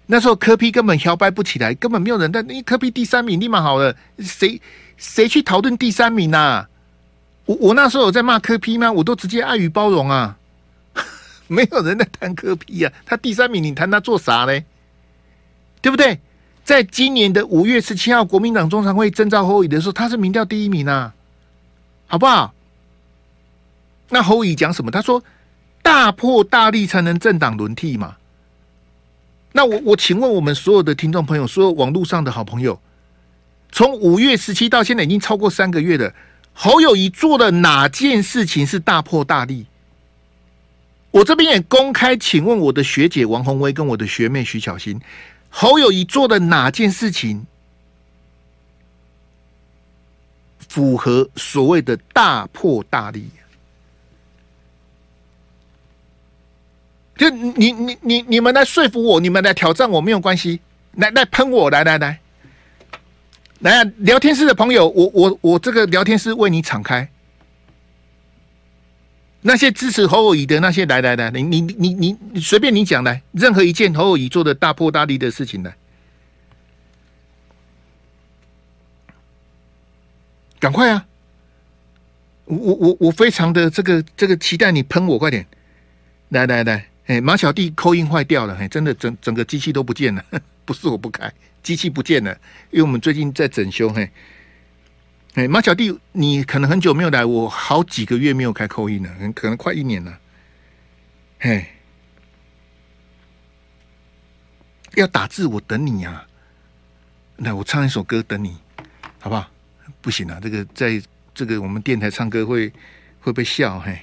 [0.06, 2.40] 那时候柯 P 根本摇摆不起来，根本没有人在。
[2.42, 4.60] 那柯 P 第三名立马好了，谁
[4.96, 6.68] 谁去讨论第三名呐、啊？
[7.44, 8.90] 我我那时候有在骂柯 P 吗？
[8.90, 10.38] 我都直接爱与包容啊，
[11.50, 12.92] 没有人在谈柯 P 啊。
[13.04, 14.64] 他第三名，你谈他做啥嘞？
[15.80, 16.20] 对不对？
[16.64, 21.14] 在今年的五月十七号，国民党中常会征召侯乙的时候，他是民调第一名啊，
[22.06, 22.52] 好不好？
[24.10, 24.90] 那侯乙讲什么？
[24.90, 25.24] 他说
[25.82, 28.16] 大破大立才能政党轮替嘛。
[29.52, 32.78] 那我我请问我们所有的听众朋友，所有网络上的好朋友，
[33.72, 36.12] 从五月十七到现在已经超过三个月了，
[36.52, 39.64] 侯友谊做了哪件事情是大破大立？
[41.10, 45.00] 我这边也公开请问我的学姐王鸿薇跟我的学妹徐巧芯，
[45.48, 47.46] 侯友宜做的哪件事情
[50.68, 53.30] 符合所谓的大破大立？
[57.16, 60.60] 就你你你你们来说服我，你们来挑战我没有关系，
[60.92, 62.20] 来来喷我，来来来，
[63.58, 63.82] 来！
[63.96, 67.10] 聊天室的朋友，我我我这个聊天室为你敞开。
[69.42, 71.94] 那些支持侯友宜的那些，来来来，你你你
[72.32, 75.76] 你随便你讲来，任何一件侯友宜做的大破大立的事情来，
[80.58, 81.06] 赶快啊！
[82.46, 85.46] 我我我我非常的这个这个期待你喷我，快点，
[86.30, 86.86] 来来来。
[87.06, 90.24] 哎，马小弟扣音坏掉了，嘿，真的整整个机器都不见了，
[90.66, 91.32] 不是我不开，
[91.62, 92.36] 机器不见了，
[92.70, 94.12] 因为我们最近在整修，嘿，哎，
[95.38, 100.18] 哎马小弟，你可能很久没有来，我好几个月没有开扣印了，可能快一年了，
[101.38, 101.64] 嘿，
[104.96, 106.26] 要打字我等你呀，
[107.36, 108.56] 来，我唱一首歌等你，
[109.20, 109.48] 好不好？
[110.00, 111.00] 不行啊，这个在
[111.32, 112.72] 这个我们电台唱歌会
[113.20, 113.96] 会被笑，嘿。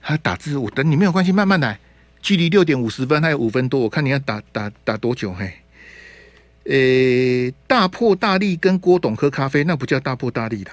[0.00, 1.78] 他打字，我等你没有关系，慢慢来。
[2.22, 5.34] 距离六点五十分还有五分多，我看你要打打打多久？
[5.34, 5.58] 嘿，
[6.64, 10.70] 诶，大破大立跟郭董喝咖啡，那不叫大破大立的。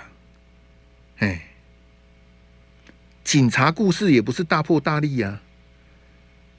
[1.17, 1.49] 哎，
[3.23, 5.41] 警察故事也不是大破大立呀。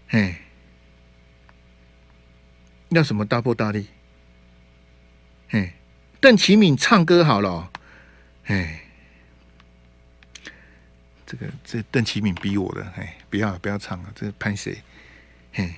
[0.08, 0.38] 哎。
[2.90, 3.86] 要什么大破大立？
[5.48, 5.72] 哎，
[6.20, 7.70] 邓启敏唱歌好了，哦，
[8.44, 8.82] 哎，
[11.24, 14.76] 这个这邓启敏逼我的，哎，不要不要唱了，这潘谁？
[15.54, 15.74] 嘿，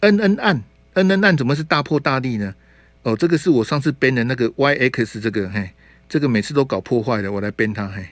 [0.00, 0.64] 恩恩案，
[0.94, 2.54] 恩恩案怎么是大破大立呢？
[3.02, 5.70] 哦，这个是我上次编的那个 YX 这个，嘿，
[6.08, 8.06] 这个每次都搞破坏的，我来编它，嘿，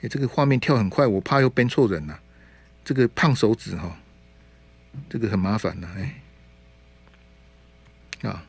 [0.00, 2.18] 哎，这个画面跳很快，我怕又编错人了，
[2.84, 3.84] 这个胖手指哈，
[4.92, 6.22] 哦，这个很麻烦的，哎。
[8.22, 8.44] 啊！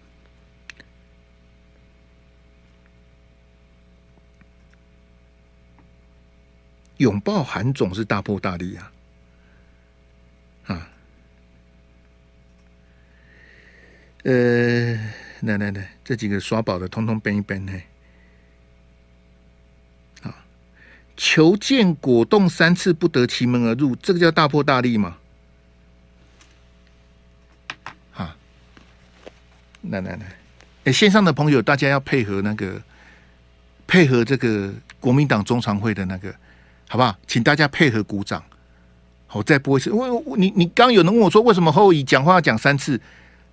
[6.98, 8.76] 拥抱韩总是大破大立！
[8.76, 8.92] 啊，
[14.24, 14.94] 呃，
[15.42, 17.74] 来来来，这几个耍宝的，通通编一编呢。
[20.24, 20.36] 啊，
[21.16, 25.18] 求见果冻三次不得其门而入，这个叫大破大立吗？
[29.84, 30.36] 来来来，
[30.84, 32.82] 哎，线上的朋友，大家要配合那个，
[33.88, 36.36] 配合这个国民党中常会的那个，
[36.90, 37.18] 好不好？
[37.26, 38.44] 请大家配合鼓掌。
[39.32, 43.00] 我再播一次，我你你刚有人问我说，为什么侯友宜讲话要讲三次？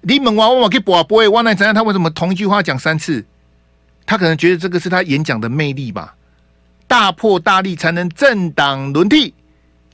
[0.09, 3.25] 你问我，我可以播啊播哎，我来讲讲他为什么同一句话讲三次？
[4.07, 6.15] 他可能觉得这个是他演讲的魅力吧。
[6.87, 9.35] 大破大立才能政党轮替，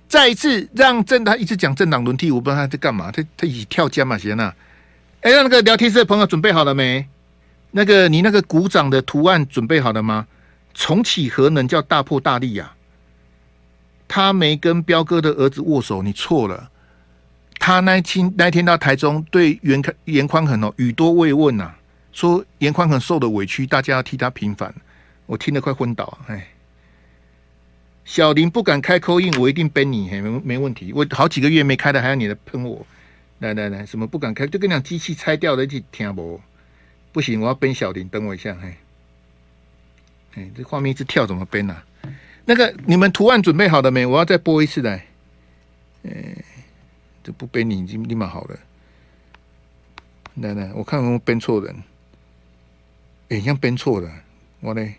[0.07, 4.55] 再一次让政他一直讲政党轮替，我不知道他在干嘛，他他一起跳江嘛，行啊。
[5.23, 7.09] 哎，那个聊天室的朋友准备好了没？
[7.71, 10.27] 那个你那个鼓掌的图案准备好了吗？
[10.75, 12.77] 重启核能叫大破大立呀、啊！
[14.07, 16.69] 他没跟彪哥的儿子握手，你错了。
[17.63, 21.79] 他那天那天到台中对严宽严宽恒哦语多慰问呐、啊，
[22.13, 24.75] 说严宽恒受的委屈，大家要替他平反。
[25.27, 26.19] 我听得快昏倒。
[26.27, 26.49] 哎，
[28.05, 30.93] 小林不敢开口音，我一定背你，嘿，没没问题。
[30.93, 32.85] 我好几个月没开的，还要你来喷我。
[33.39, 34.45] 来来来，什么不敢开？
[34.45, 36.41] 就跟你讲，机器拆掉了，一起听不？
[37.13, 38.75] 不行，我要编小林，等我一下，嘿，
[40.35, 41.77] 哎，这画面一直跳，怎么编呢、
[42.45, 44.05] 那个你们图案准备好了没？
[44.05, 45.07] 我要再播一次来。
[46.03, 46.13] 哎，
[47.23, 48.59] 这不编你已经立马好了。
[50.37, 51.83] 来来，我看有没有编错人。
[53.29, 54.11] 哎，像编错了，
[54.61, 54.95] 我嘞，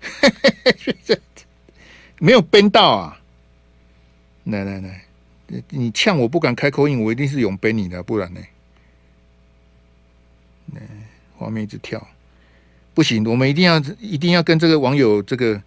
[2.18, 3.20] 没有编到啊。
[4.44, 5.04] 来来来。
[5.68, 8.40] 你呛我不敢开口音，我一定是永背你的，不然呢？
[10.66, 10.80] 那
[11.36, 12.08] 画面一直跳，
[12.94, 15.62] 不行，我们一定要一定要跟这个网友这个，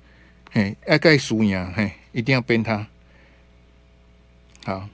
[0.52, 2.88] 嘿，爱盖输赢，嘿，一定要编他。
[4.66, 4.90] 好，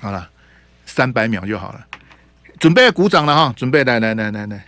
[0.00, 0.30] 好了，
[0.84, 1.86] 三百秒就好了，
[2.60, 4.64] 准备鼓掌了哈，准备来来来来来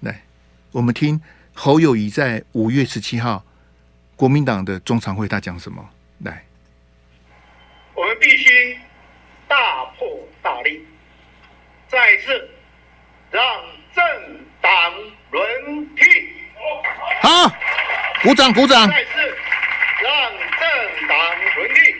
[0.00, 0.22] 来，
[0.70, 1.20] 我们听
[1.52, 3.44] 侯友谊在五月十七号
[4.16, 5.88] 国民党的中常会他讲什么
[6.20, 6.44] 来。
[7.94, 8.78] 我们必须
[9.46, 10.08] 大破
[10.42, 10.84] 大立，
[11.88, 12.50] 再次
[13.30, 13.44] 让
[13.94, 14.04] 政
[14.60, 14.72] 党
[15.30, 16.02] 轮替。
[17.20, 17.48] 好，
[18.22, 18.88] 鼓掌鼓掌。
[18.88, 19.10] 再次
[20.02, 21.18] 让政党
[21.56, 21.94] 轮替。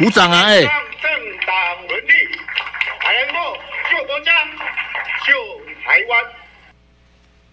[0.00, 0.44] 鼓掌啊！
[0.44, 0.72] 哎，让
[1.02, 1.10] 政
[1.46, 2.12] 党轮替，
[3.02, 3.54] 才能够
[3.90, 4.32] 救国家、
[5.26, 5.34] 救
[5.84, 6.24] 台湾。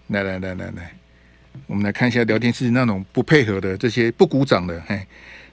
[0.06, 0.94] 来来来来来，
[1.66, 5.06] 我们来看一下聊天室那种不配合的这些不鼓掌的，嘿。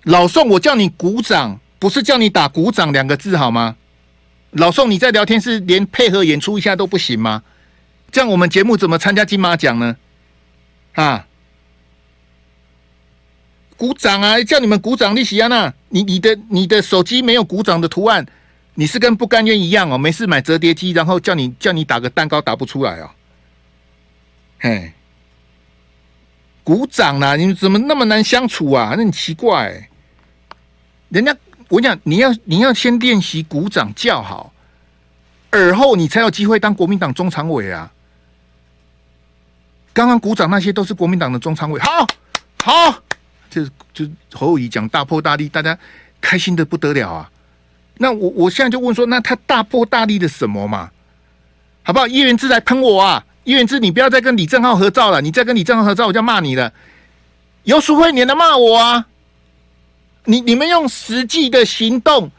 [0.04, 3.76] 老宋，我叫你鼓掌，不是叫你打鼓掌两个字好吗？
[4.52, 7.44] 老宋，你在聊天室连配合演出一下都不行吗？
[8.10, 9.98] 这样我们节目怎么参加金马奖呢？
[10.94, 11.28] 啊，
[13.86, 14.42] 鼓掌啊！
[14.42, 18.26] 叫你们鼓掌，利息安娜，你你的你的手机没有鼓掌的图案，
[18.74, 19.96] 你是跟不甘愿一样哦。
[19.96, 23.12] 没事买折叠机，然后叫你叫你打个蛋糕打不出来哦。
[24.58, 24.92] 嘿，
[26.64, 27.36] 鼓掌啦！
[27.36, 28.96] 你们怎么那么难相处啊？
[28.98, 29.88] 那很奇怪。
[31.10, 31.38] 人家
[31.70, 34.52] 我讲，你要你要先练习鼓掌叫好，
[35.52, 37.92] 耳后你才有机会当国民党中常委啊！
[39.94, 42.08] 刚刚鼓掌那些都是国民党的中常委，好，
[42.64, 43.04] 好，
[43.64, 45.78] 就就侯友宜讲大破大立，大家
[46.20, 47.32] 开心的不得了啊！
[47.98, 50.92] 那我我现在就问说，那他大破大立的什么嘛？
[51.84, 52.08] 好不好？
[52.08, 53.26] 叶元志来喷我啊！
[53.46, 56.74] 叶元志，你不要再跟李正浩合照了，你再跟李正浩合照，我就要骂你了。
[57.64, 59.08] 游淑慧，你来骂我啊！
[60.26, 62.32] 你你们用实际的行动、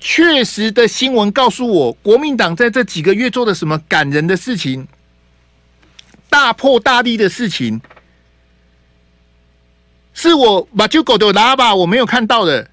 [0.00, 4.86] 确实的新闻告诉我，国民党在这几个月做了什么感人的事情、
[6.30, 7.80] 大破大立的事情？
[10.14, 12.70] 是我把就狗的喇叭我没有看到的，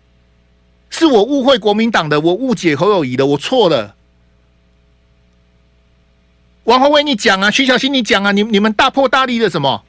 [0.90, 3.96] 是我误会国民党的，我误解侯友谊的，我错了。
[6.66, 9.84] 王鸿薇，你讲啊，徐小新，你讲啊，你你们大破大立的什么？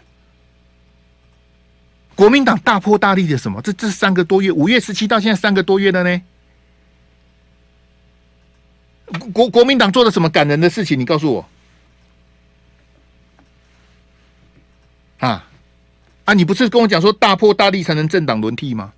[2.14, 3.60] 国民党大破大立的什么？
[3.60, 6.22] 这这三个多月，五月十七到现在三个多月了呢？
[9.32, 10.98] 国国民党做了什么感人的事情？
[10.98, 11.48] 你告诉我。
[15.18, 15.49] 啊
[16.30, 16.34] 啊！
[16.34, 18.92] 你不是跟我讲说大破大立才能政党轮替吗？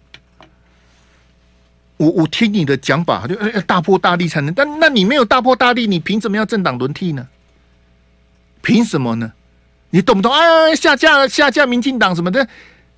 [1.97, 7.27] 我我听你的讲法，就大破大立才能，但那你没有大破大立，你凭什么要政党轮替呢？
[8.61, 9.33] 凭什么呢？
[9.91, 10.31] 你懂不懂？
[10.31, 12.47] 啊，下架下架民进党什么的，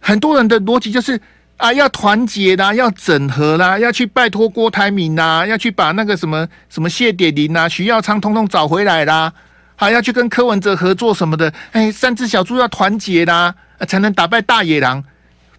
[0.00, 1.20] 很多人的逻辑就是
[1.58, 9.32] 啊，要团结啦，要整合啦，要去拜托郭台铭啦，要去把那个什么什么谢点林啊、徐耀昌通通找回来啦。
[9.76, 11.52] 还要去跟柯文哲合作什么的？
[11.72, 15.04] 哎，三只小猪要团结啦，啊才能打败大野狼。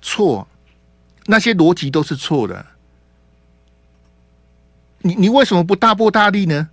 [0.02, 0.48] 错，
[1.26, 2.66] 那些逻辑都是错的。
[5.00, 6.70] 你你为什么不大破大立呢？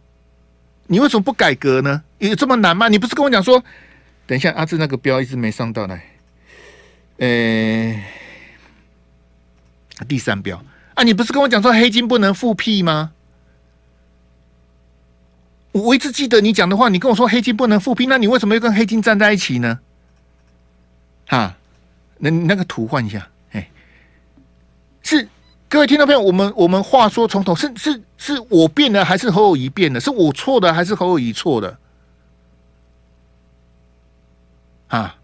[0.86, 2.02] 你为什么不改革呢？
[2.18, 2.88] 有这么难吗？
[2.88, 3.62] 你不是跟我讲说，
[4.26, 6.04] 等一下阿志那个标一直没上到来。
[7.18, 8.02] 呃，
[10.08, 10.62] 第三标
[10.94, 13.12] 啊，你不是跟我讲说黑金不能复辟吗？
[15.72, 19.80] 我一直记得你讲的话，你跟我说黑金不能复辟，那你为什么又跟黑金站在一起呢？
[21.32, 21.56] 哈，
[22.18, 23.70] 那那个图换一下，哎，
[25.02, 25.26] 是
[25.66, 29.98] 各位听众朋友，我们我们话说从头，是是是我变了还是侯友谊变了？
[29.98, 31.78] 是我错的还是侯友谊错的？
[34.88, 35.16] 啊，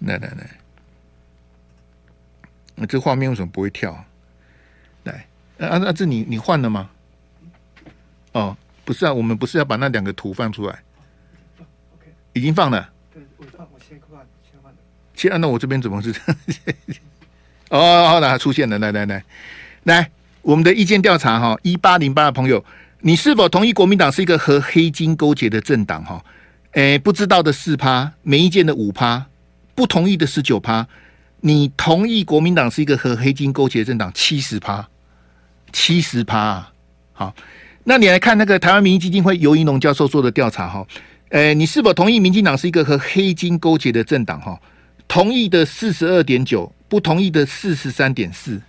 [0.00, 0.50] 来来来，
[2.74, 4.04] 那这画面为什么不会跳？
[5.04, 5.24] 来，
[5.60, 6.90] 啊啊，这你你换了吗？
[8.32, 10.82] 哦，不是啊，我们不是要把那两个图放出来？
[12.32, 12.91] 已经放了。
[13.12, 14.78] 对，我放，我先换，先换的。
[15.14, 16.36] 切，那我这边怎么是这样？
[17.70, 19.24] 哦，好了，出现了，来来来
[19.84, 20.10] 来，
[20.42, 22.64] 我们的意见调查哈，一八零八的朋友，
[23.00, 26.04] 你是否同意国民党是一个和黑金勾结的政党？
[26.04, 26.24] 哈，
[26.72, 29.26] 诶，不知道的四趴，没意见的五趴，
[29.74, 30.86] 不同意的十九趴，
[31.40, 34.10] 你同意国民党是一个和黑金勾结的政党？
[34.14, 34.88] 七十趴，
[35.72, 36.72] 七十趴，
[37.12, 37.34] 好。
[37.84, 40.86] 那你来看那个台湾民意基金会游盈隆教授做的调查哈，
[41.32, 44.60] 诶，你是否同意民进党是一个和黑金勾结的政党哈？
[45.08, 48.60] 同意的四十二点九，不同意的四十三点四。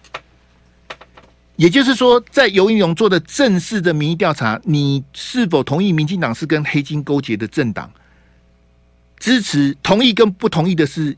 [1.57, 7.91] 也就是说，在游盈隆做的正式的民意调查，你是否同意民进党是跟黑金勾结的政党？
[9.19, 11.17] 支持、同意跟不同意的是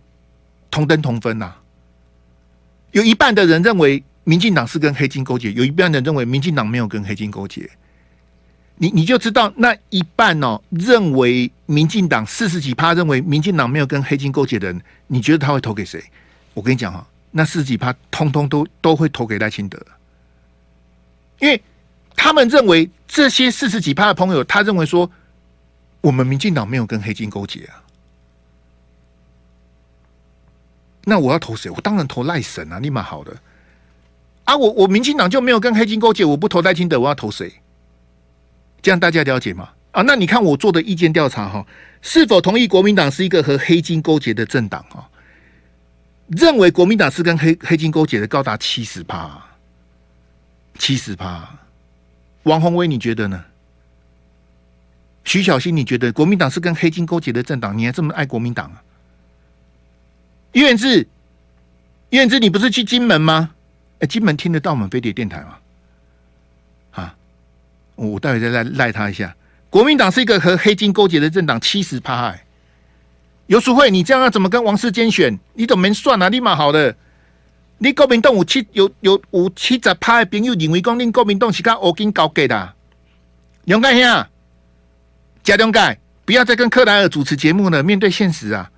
[0.71, 1.53] 同登同分呐、
[2.91, 7.69] 有一半的人认为民进党是跟黑金勾结，有一半的人认为民进党没有跟黑金勾结。
[8.77, 16.03] 你你就知道那一半哦，认为民进党四十几趴认为民进党没有跟黑金勾结的人，你觉得他会投给谁？
[16.53, 19.79] 我跟你讲哈，那四十几趴通通都都会投给赖清德，
[21.39, 21.61] 因为
[22.15, 25.09] 他们认为这些四十几趴的朋友，他认为说
[26.01, 27.83] 我们民进党没有跟黑金勾结啊，
[31.05, 31.69] 那我要投谁？
[31.69, 33.35] 我当然投赖神啊，立马好的
[34.43, 37.53] 啊，我我民进党就没有跟黑金勾结，我不投赖清德，我要投谁？
[38.85, 39.67] 这样大家了解吗？
[39.93, 41.65] 啊，那你看我做的意见调查哈，
[42.03, 45.09] 是否同意国民党是一个和黑金勾结的政党哈？
[46.27, 49.43] 认为国民党是跟黑黑金勾结的高达七十趴，
[50.77, 51.49] 七十趴。
[52.43, 53.43] 王宏威你觉得呢？
[55.23, 57.75] 徐小新你觉得国民党是跟黑金勾结的政党？
[57.75, 58.83] 你还这么爱国民党啊？
[60.51, 60.99] 于远志，
[62.11, 63.49] 于远志，你不是去金门吗？
[63.97, 65.57] 哎，金门听得到我们飞碟电台吗？
[67.95, 69.35] 我待会再来赖他一下。
[69.69, 72.27] 国民党是一个和黑金勾结的政党，七十趴。
[72.27, 72.45] 哎，
[73.47, 75.37] 游淑慧，你这样要怎么跟王世坚选？
[75.53, 76.29] 你怎么没算啊？
[76.29, 76.95] 立马好的，
[77.79, 82.73] 你国民党有七有有有七十趴的朋友认为讲，你国民党是跟黑金勾结的。
[83.65, 84.25] 勇敢兄，
[85.43, 87.83] 加勇敢，不要再跟克莱尔主持节目了。
[87.83, 88.71] 面对现实啊，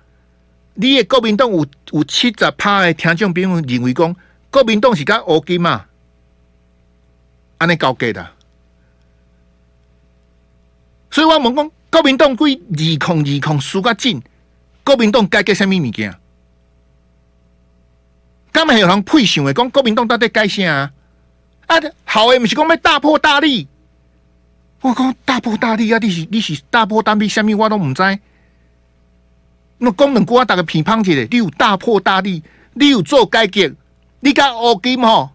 [0.74, 4.16] 你也国民党有有七十趴的听众朋友认为讲，
[4.50, 5.84] 国民党是跟黑金嘛？
[7.58, 8.37] 安尼勾结的。
[11.10, 14.22] 所以我问讲，国民党归二控二控输个紧，
[14.84, 16.14] 国民党改革什么物件？
[18.52, 20.92] 刚才有人配想的讲，国民党到底改啥啊？
[21.66, 23.68] 啊，好诶，毋是讲要大破大立。
[24.80, 28.18] 我讲大破大立啊，你是你是大破大立，什么我都毋知。
[29.78, 32.42] 那功能国啊，大个乒乓起来，你有大破大立，
[32.74, 33.74] 你有做改革，
[34.20, 35.30] 你甲乌金吼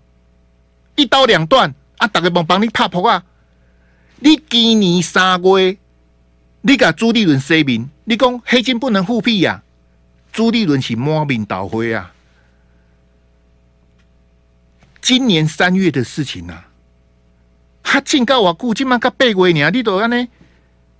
[0.96, 2.08] 一刀两断啊！
[2.08, 3.24] 大家帮帮你拍破啊！
[4.26, 5.78] 你今年三月，
[6.62, 9.62] 你甲朱立伦说明，你讲黑金不能复辟呀？
[10.32, 12.14] 朱立伦是满面倒灰啊！
[15.02, 16.70] 今年三月的事情啊，
[17.84, 20.30] 他警告我，估计嘛，甲八月呢，你都安尼，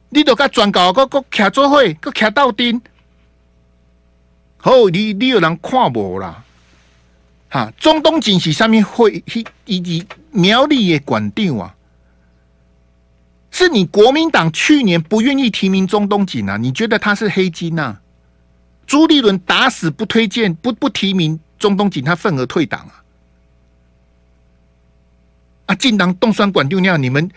[0.10, 2.82] 你都甲转告，搁搁徛做伙，搁徛斗阵，
[4.58, 6.44] 好，你你有人看无啦？
[7.48, 11.74] 哈，中东锦是上面会以以苗栗的馆长啊，
[13.54, 16.58] 是你国民党去年不愿意提名中东锦啊？
[16.58, 18.02] 你觉得他是黑金、啊？
[18.88, 23.04] 朱立伦打死不推荐不不提名中东锦，他愤而退党啊！
[25.68, 27.30] 啊，进党冻酸管丢尿，你们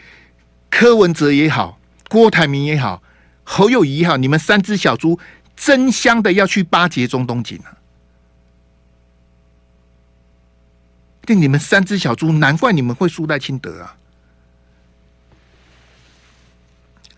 [0.71, 3.03] 柯文哲也好，郭台铭也好，
[3.45, 5.21] 侯友宜也好，你们三只小猪
[5.55, 7.77] 争相的要去巴结中东锦啊！
[11.27, 13.97] 对，你们三只小猪，难怪你们会输在清德啊！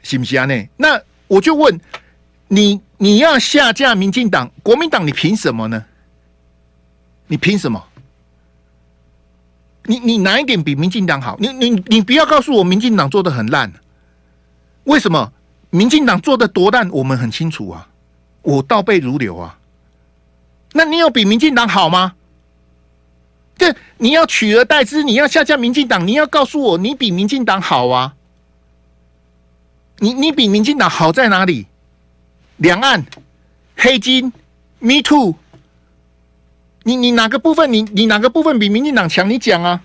[0.08, 0.48] 行不行啊？
[0.78, 1.78] 那我就问
[2.48, 5.84] 你，你要下架民进党、国民党，你凭什么呢？
[7.26, 7.84] 你凭什么？
[9.84, 11.36] 你你哪一点比民进党好？
[11.38, 13.70] 你你你不要告诉我民进党做的很烂，
[14.84, 15.32] 为什么？
[15.70, 17.88] 民进党做的多烂，我们很清楚啊，
[18.40, 19.58] 我倒背如流啊。
[20.72, 22.14] 那你有比民进党好吗？
[23.58, 28.14] 这你要取而代之，你要下架民进党，你要告诉我你比民进党好啊？
[29.98, 31.66] 你你比民进党好在哪里？
[32.56, 33.06] 两岸
[33.76, 34.32] 黑金
[34.80, 35.36] ，Me Too，
[36.82, 39.30] 你你哪个部分你你哪个部分比民进党强？
[39.30, 39.80] 你讲啊！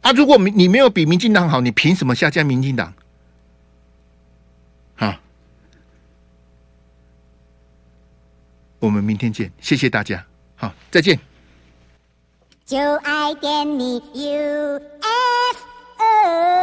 [0.00, 2.92] 啊，如果你没有比民进党好，你凭什么下架民进党？
[4.96, 5.14] 好
[8.80, 11.18] 我们明天见，谢谢大家，好，再见。
[12.66, 15.33] 就爱点你 UFO
[16.24, 16.53] Yeah.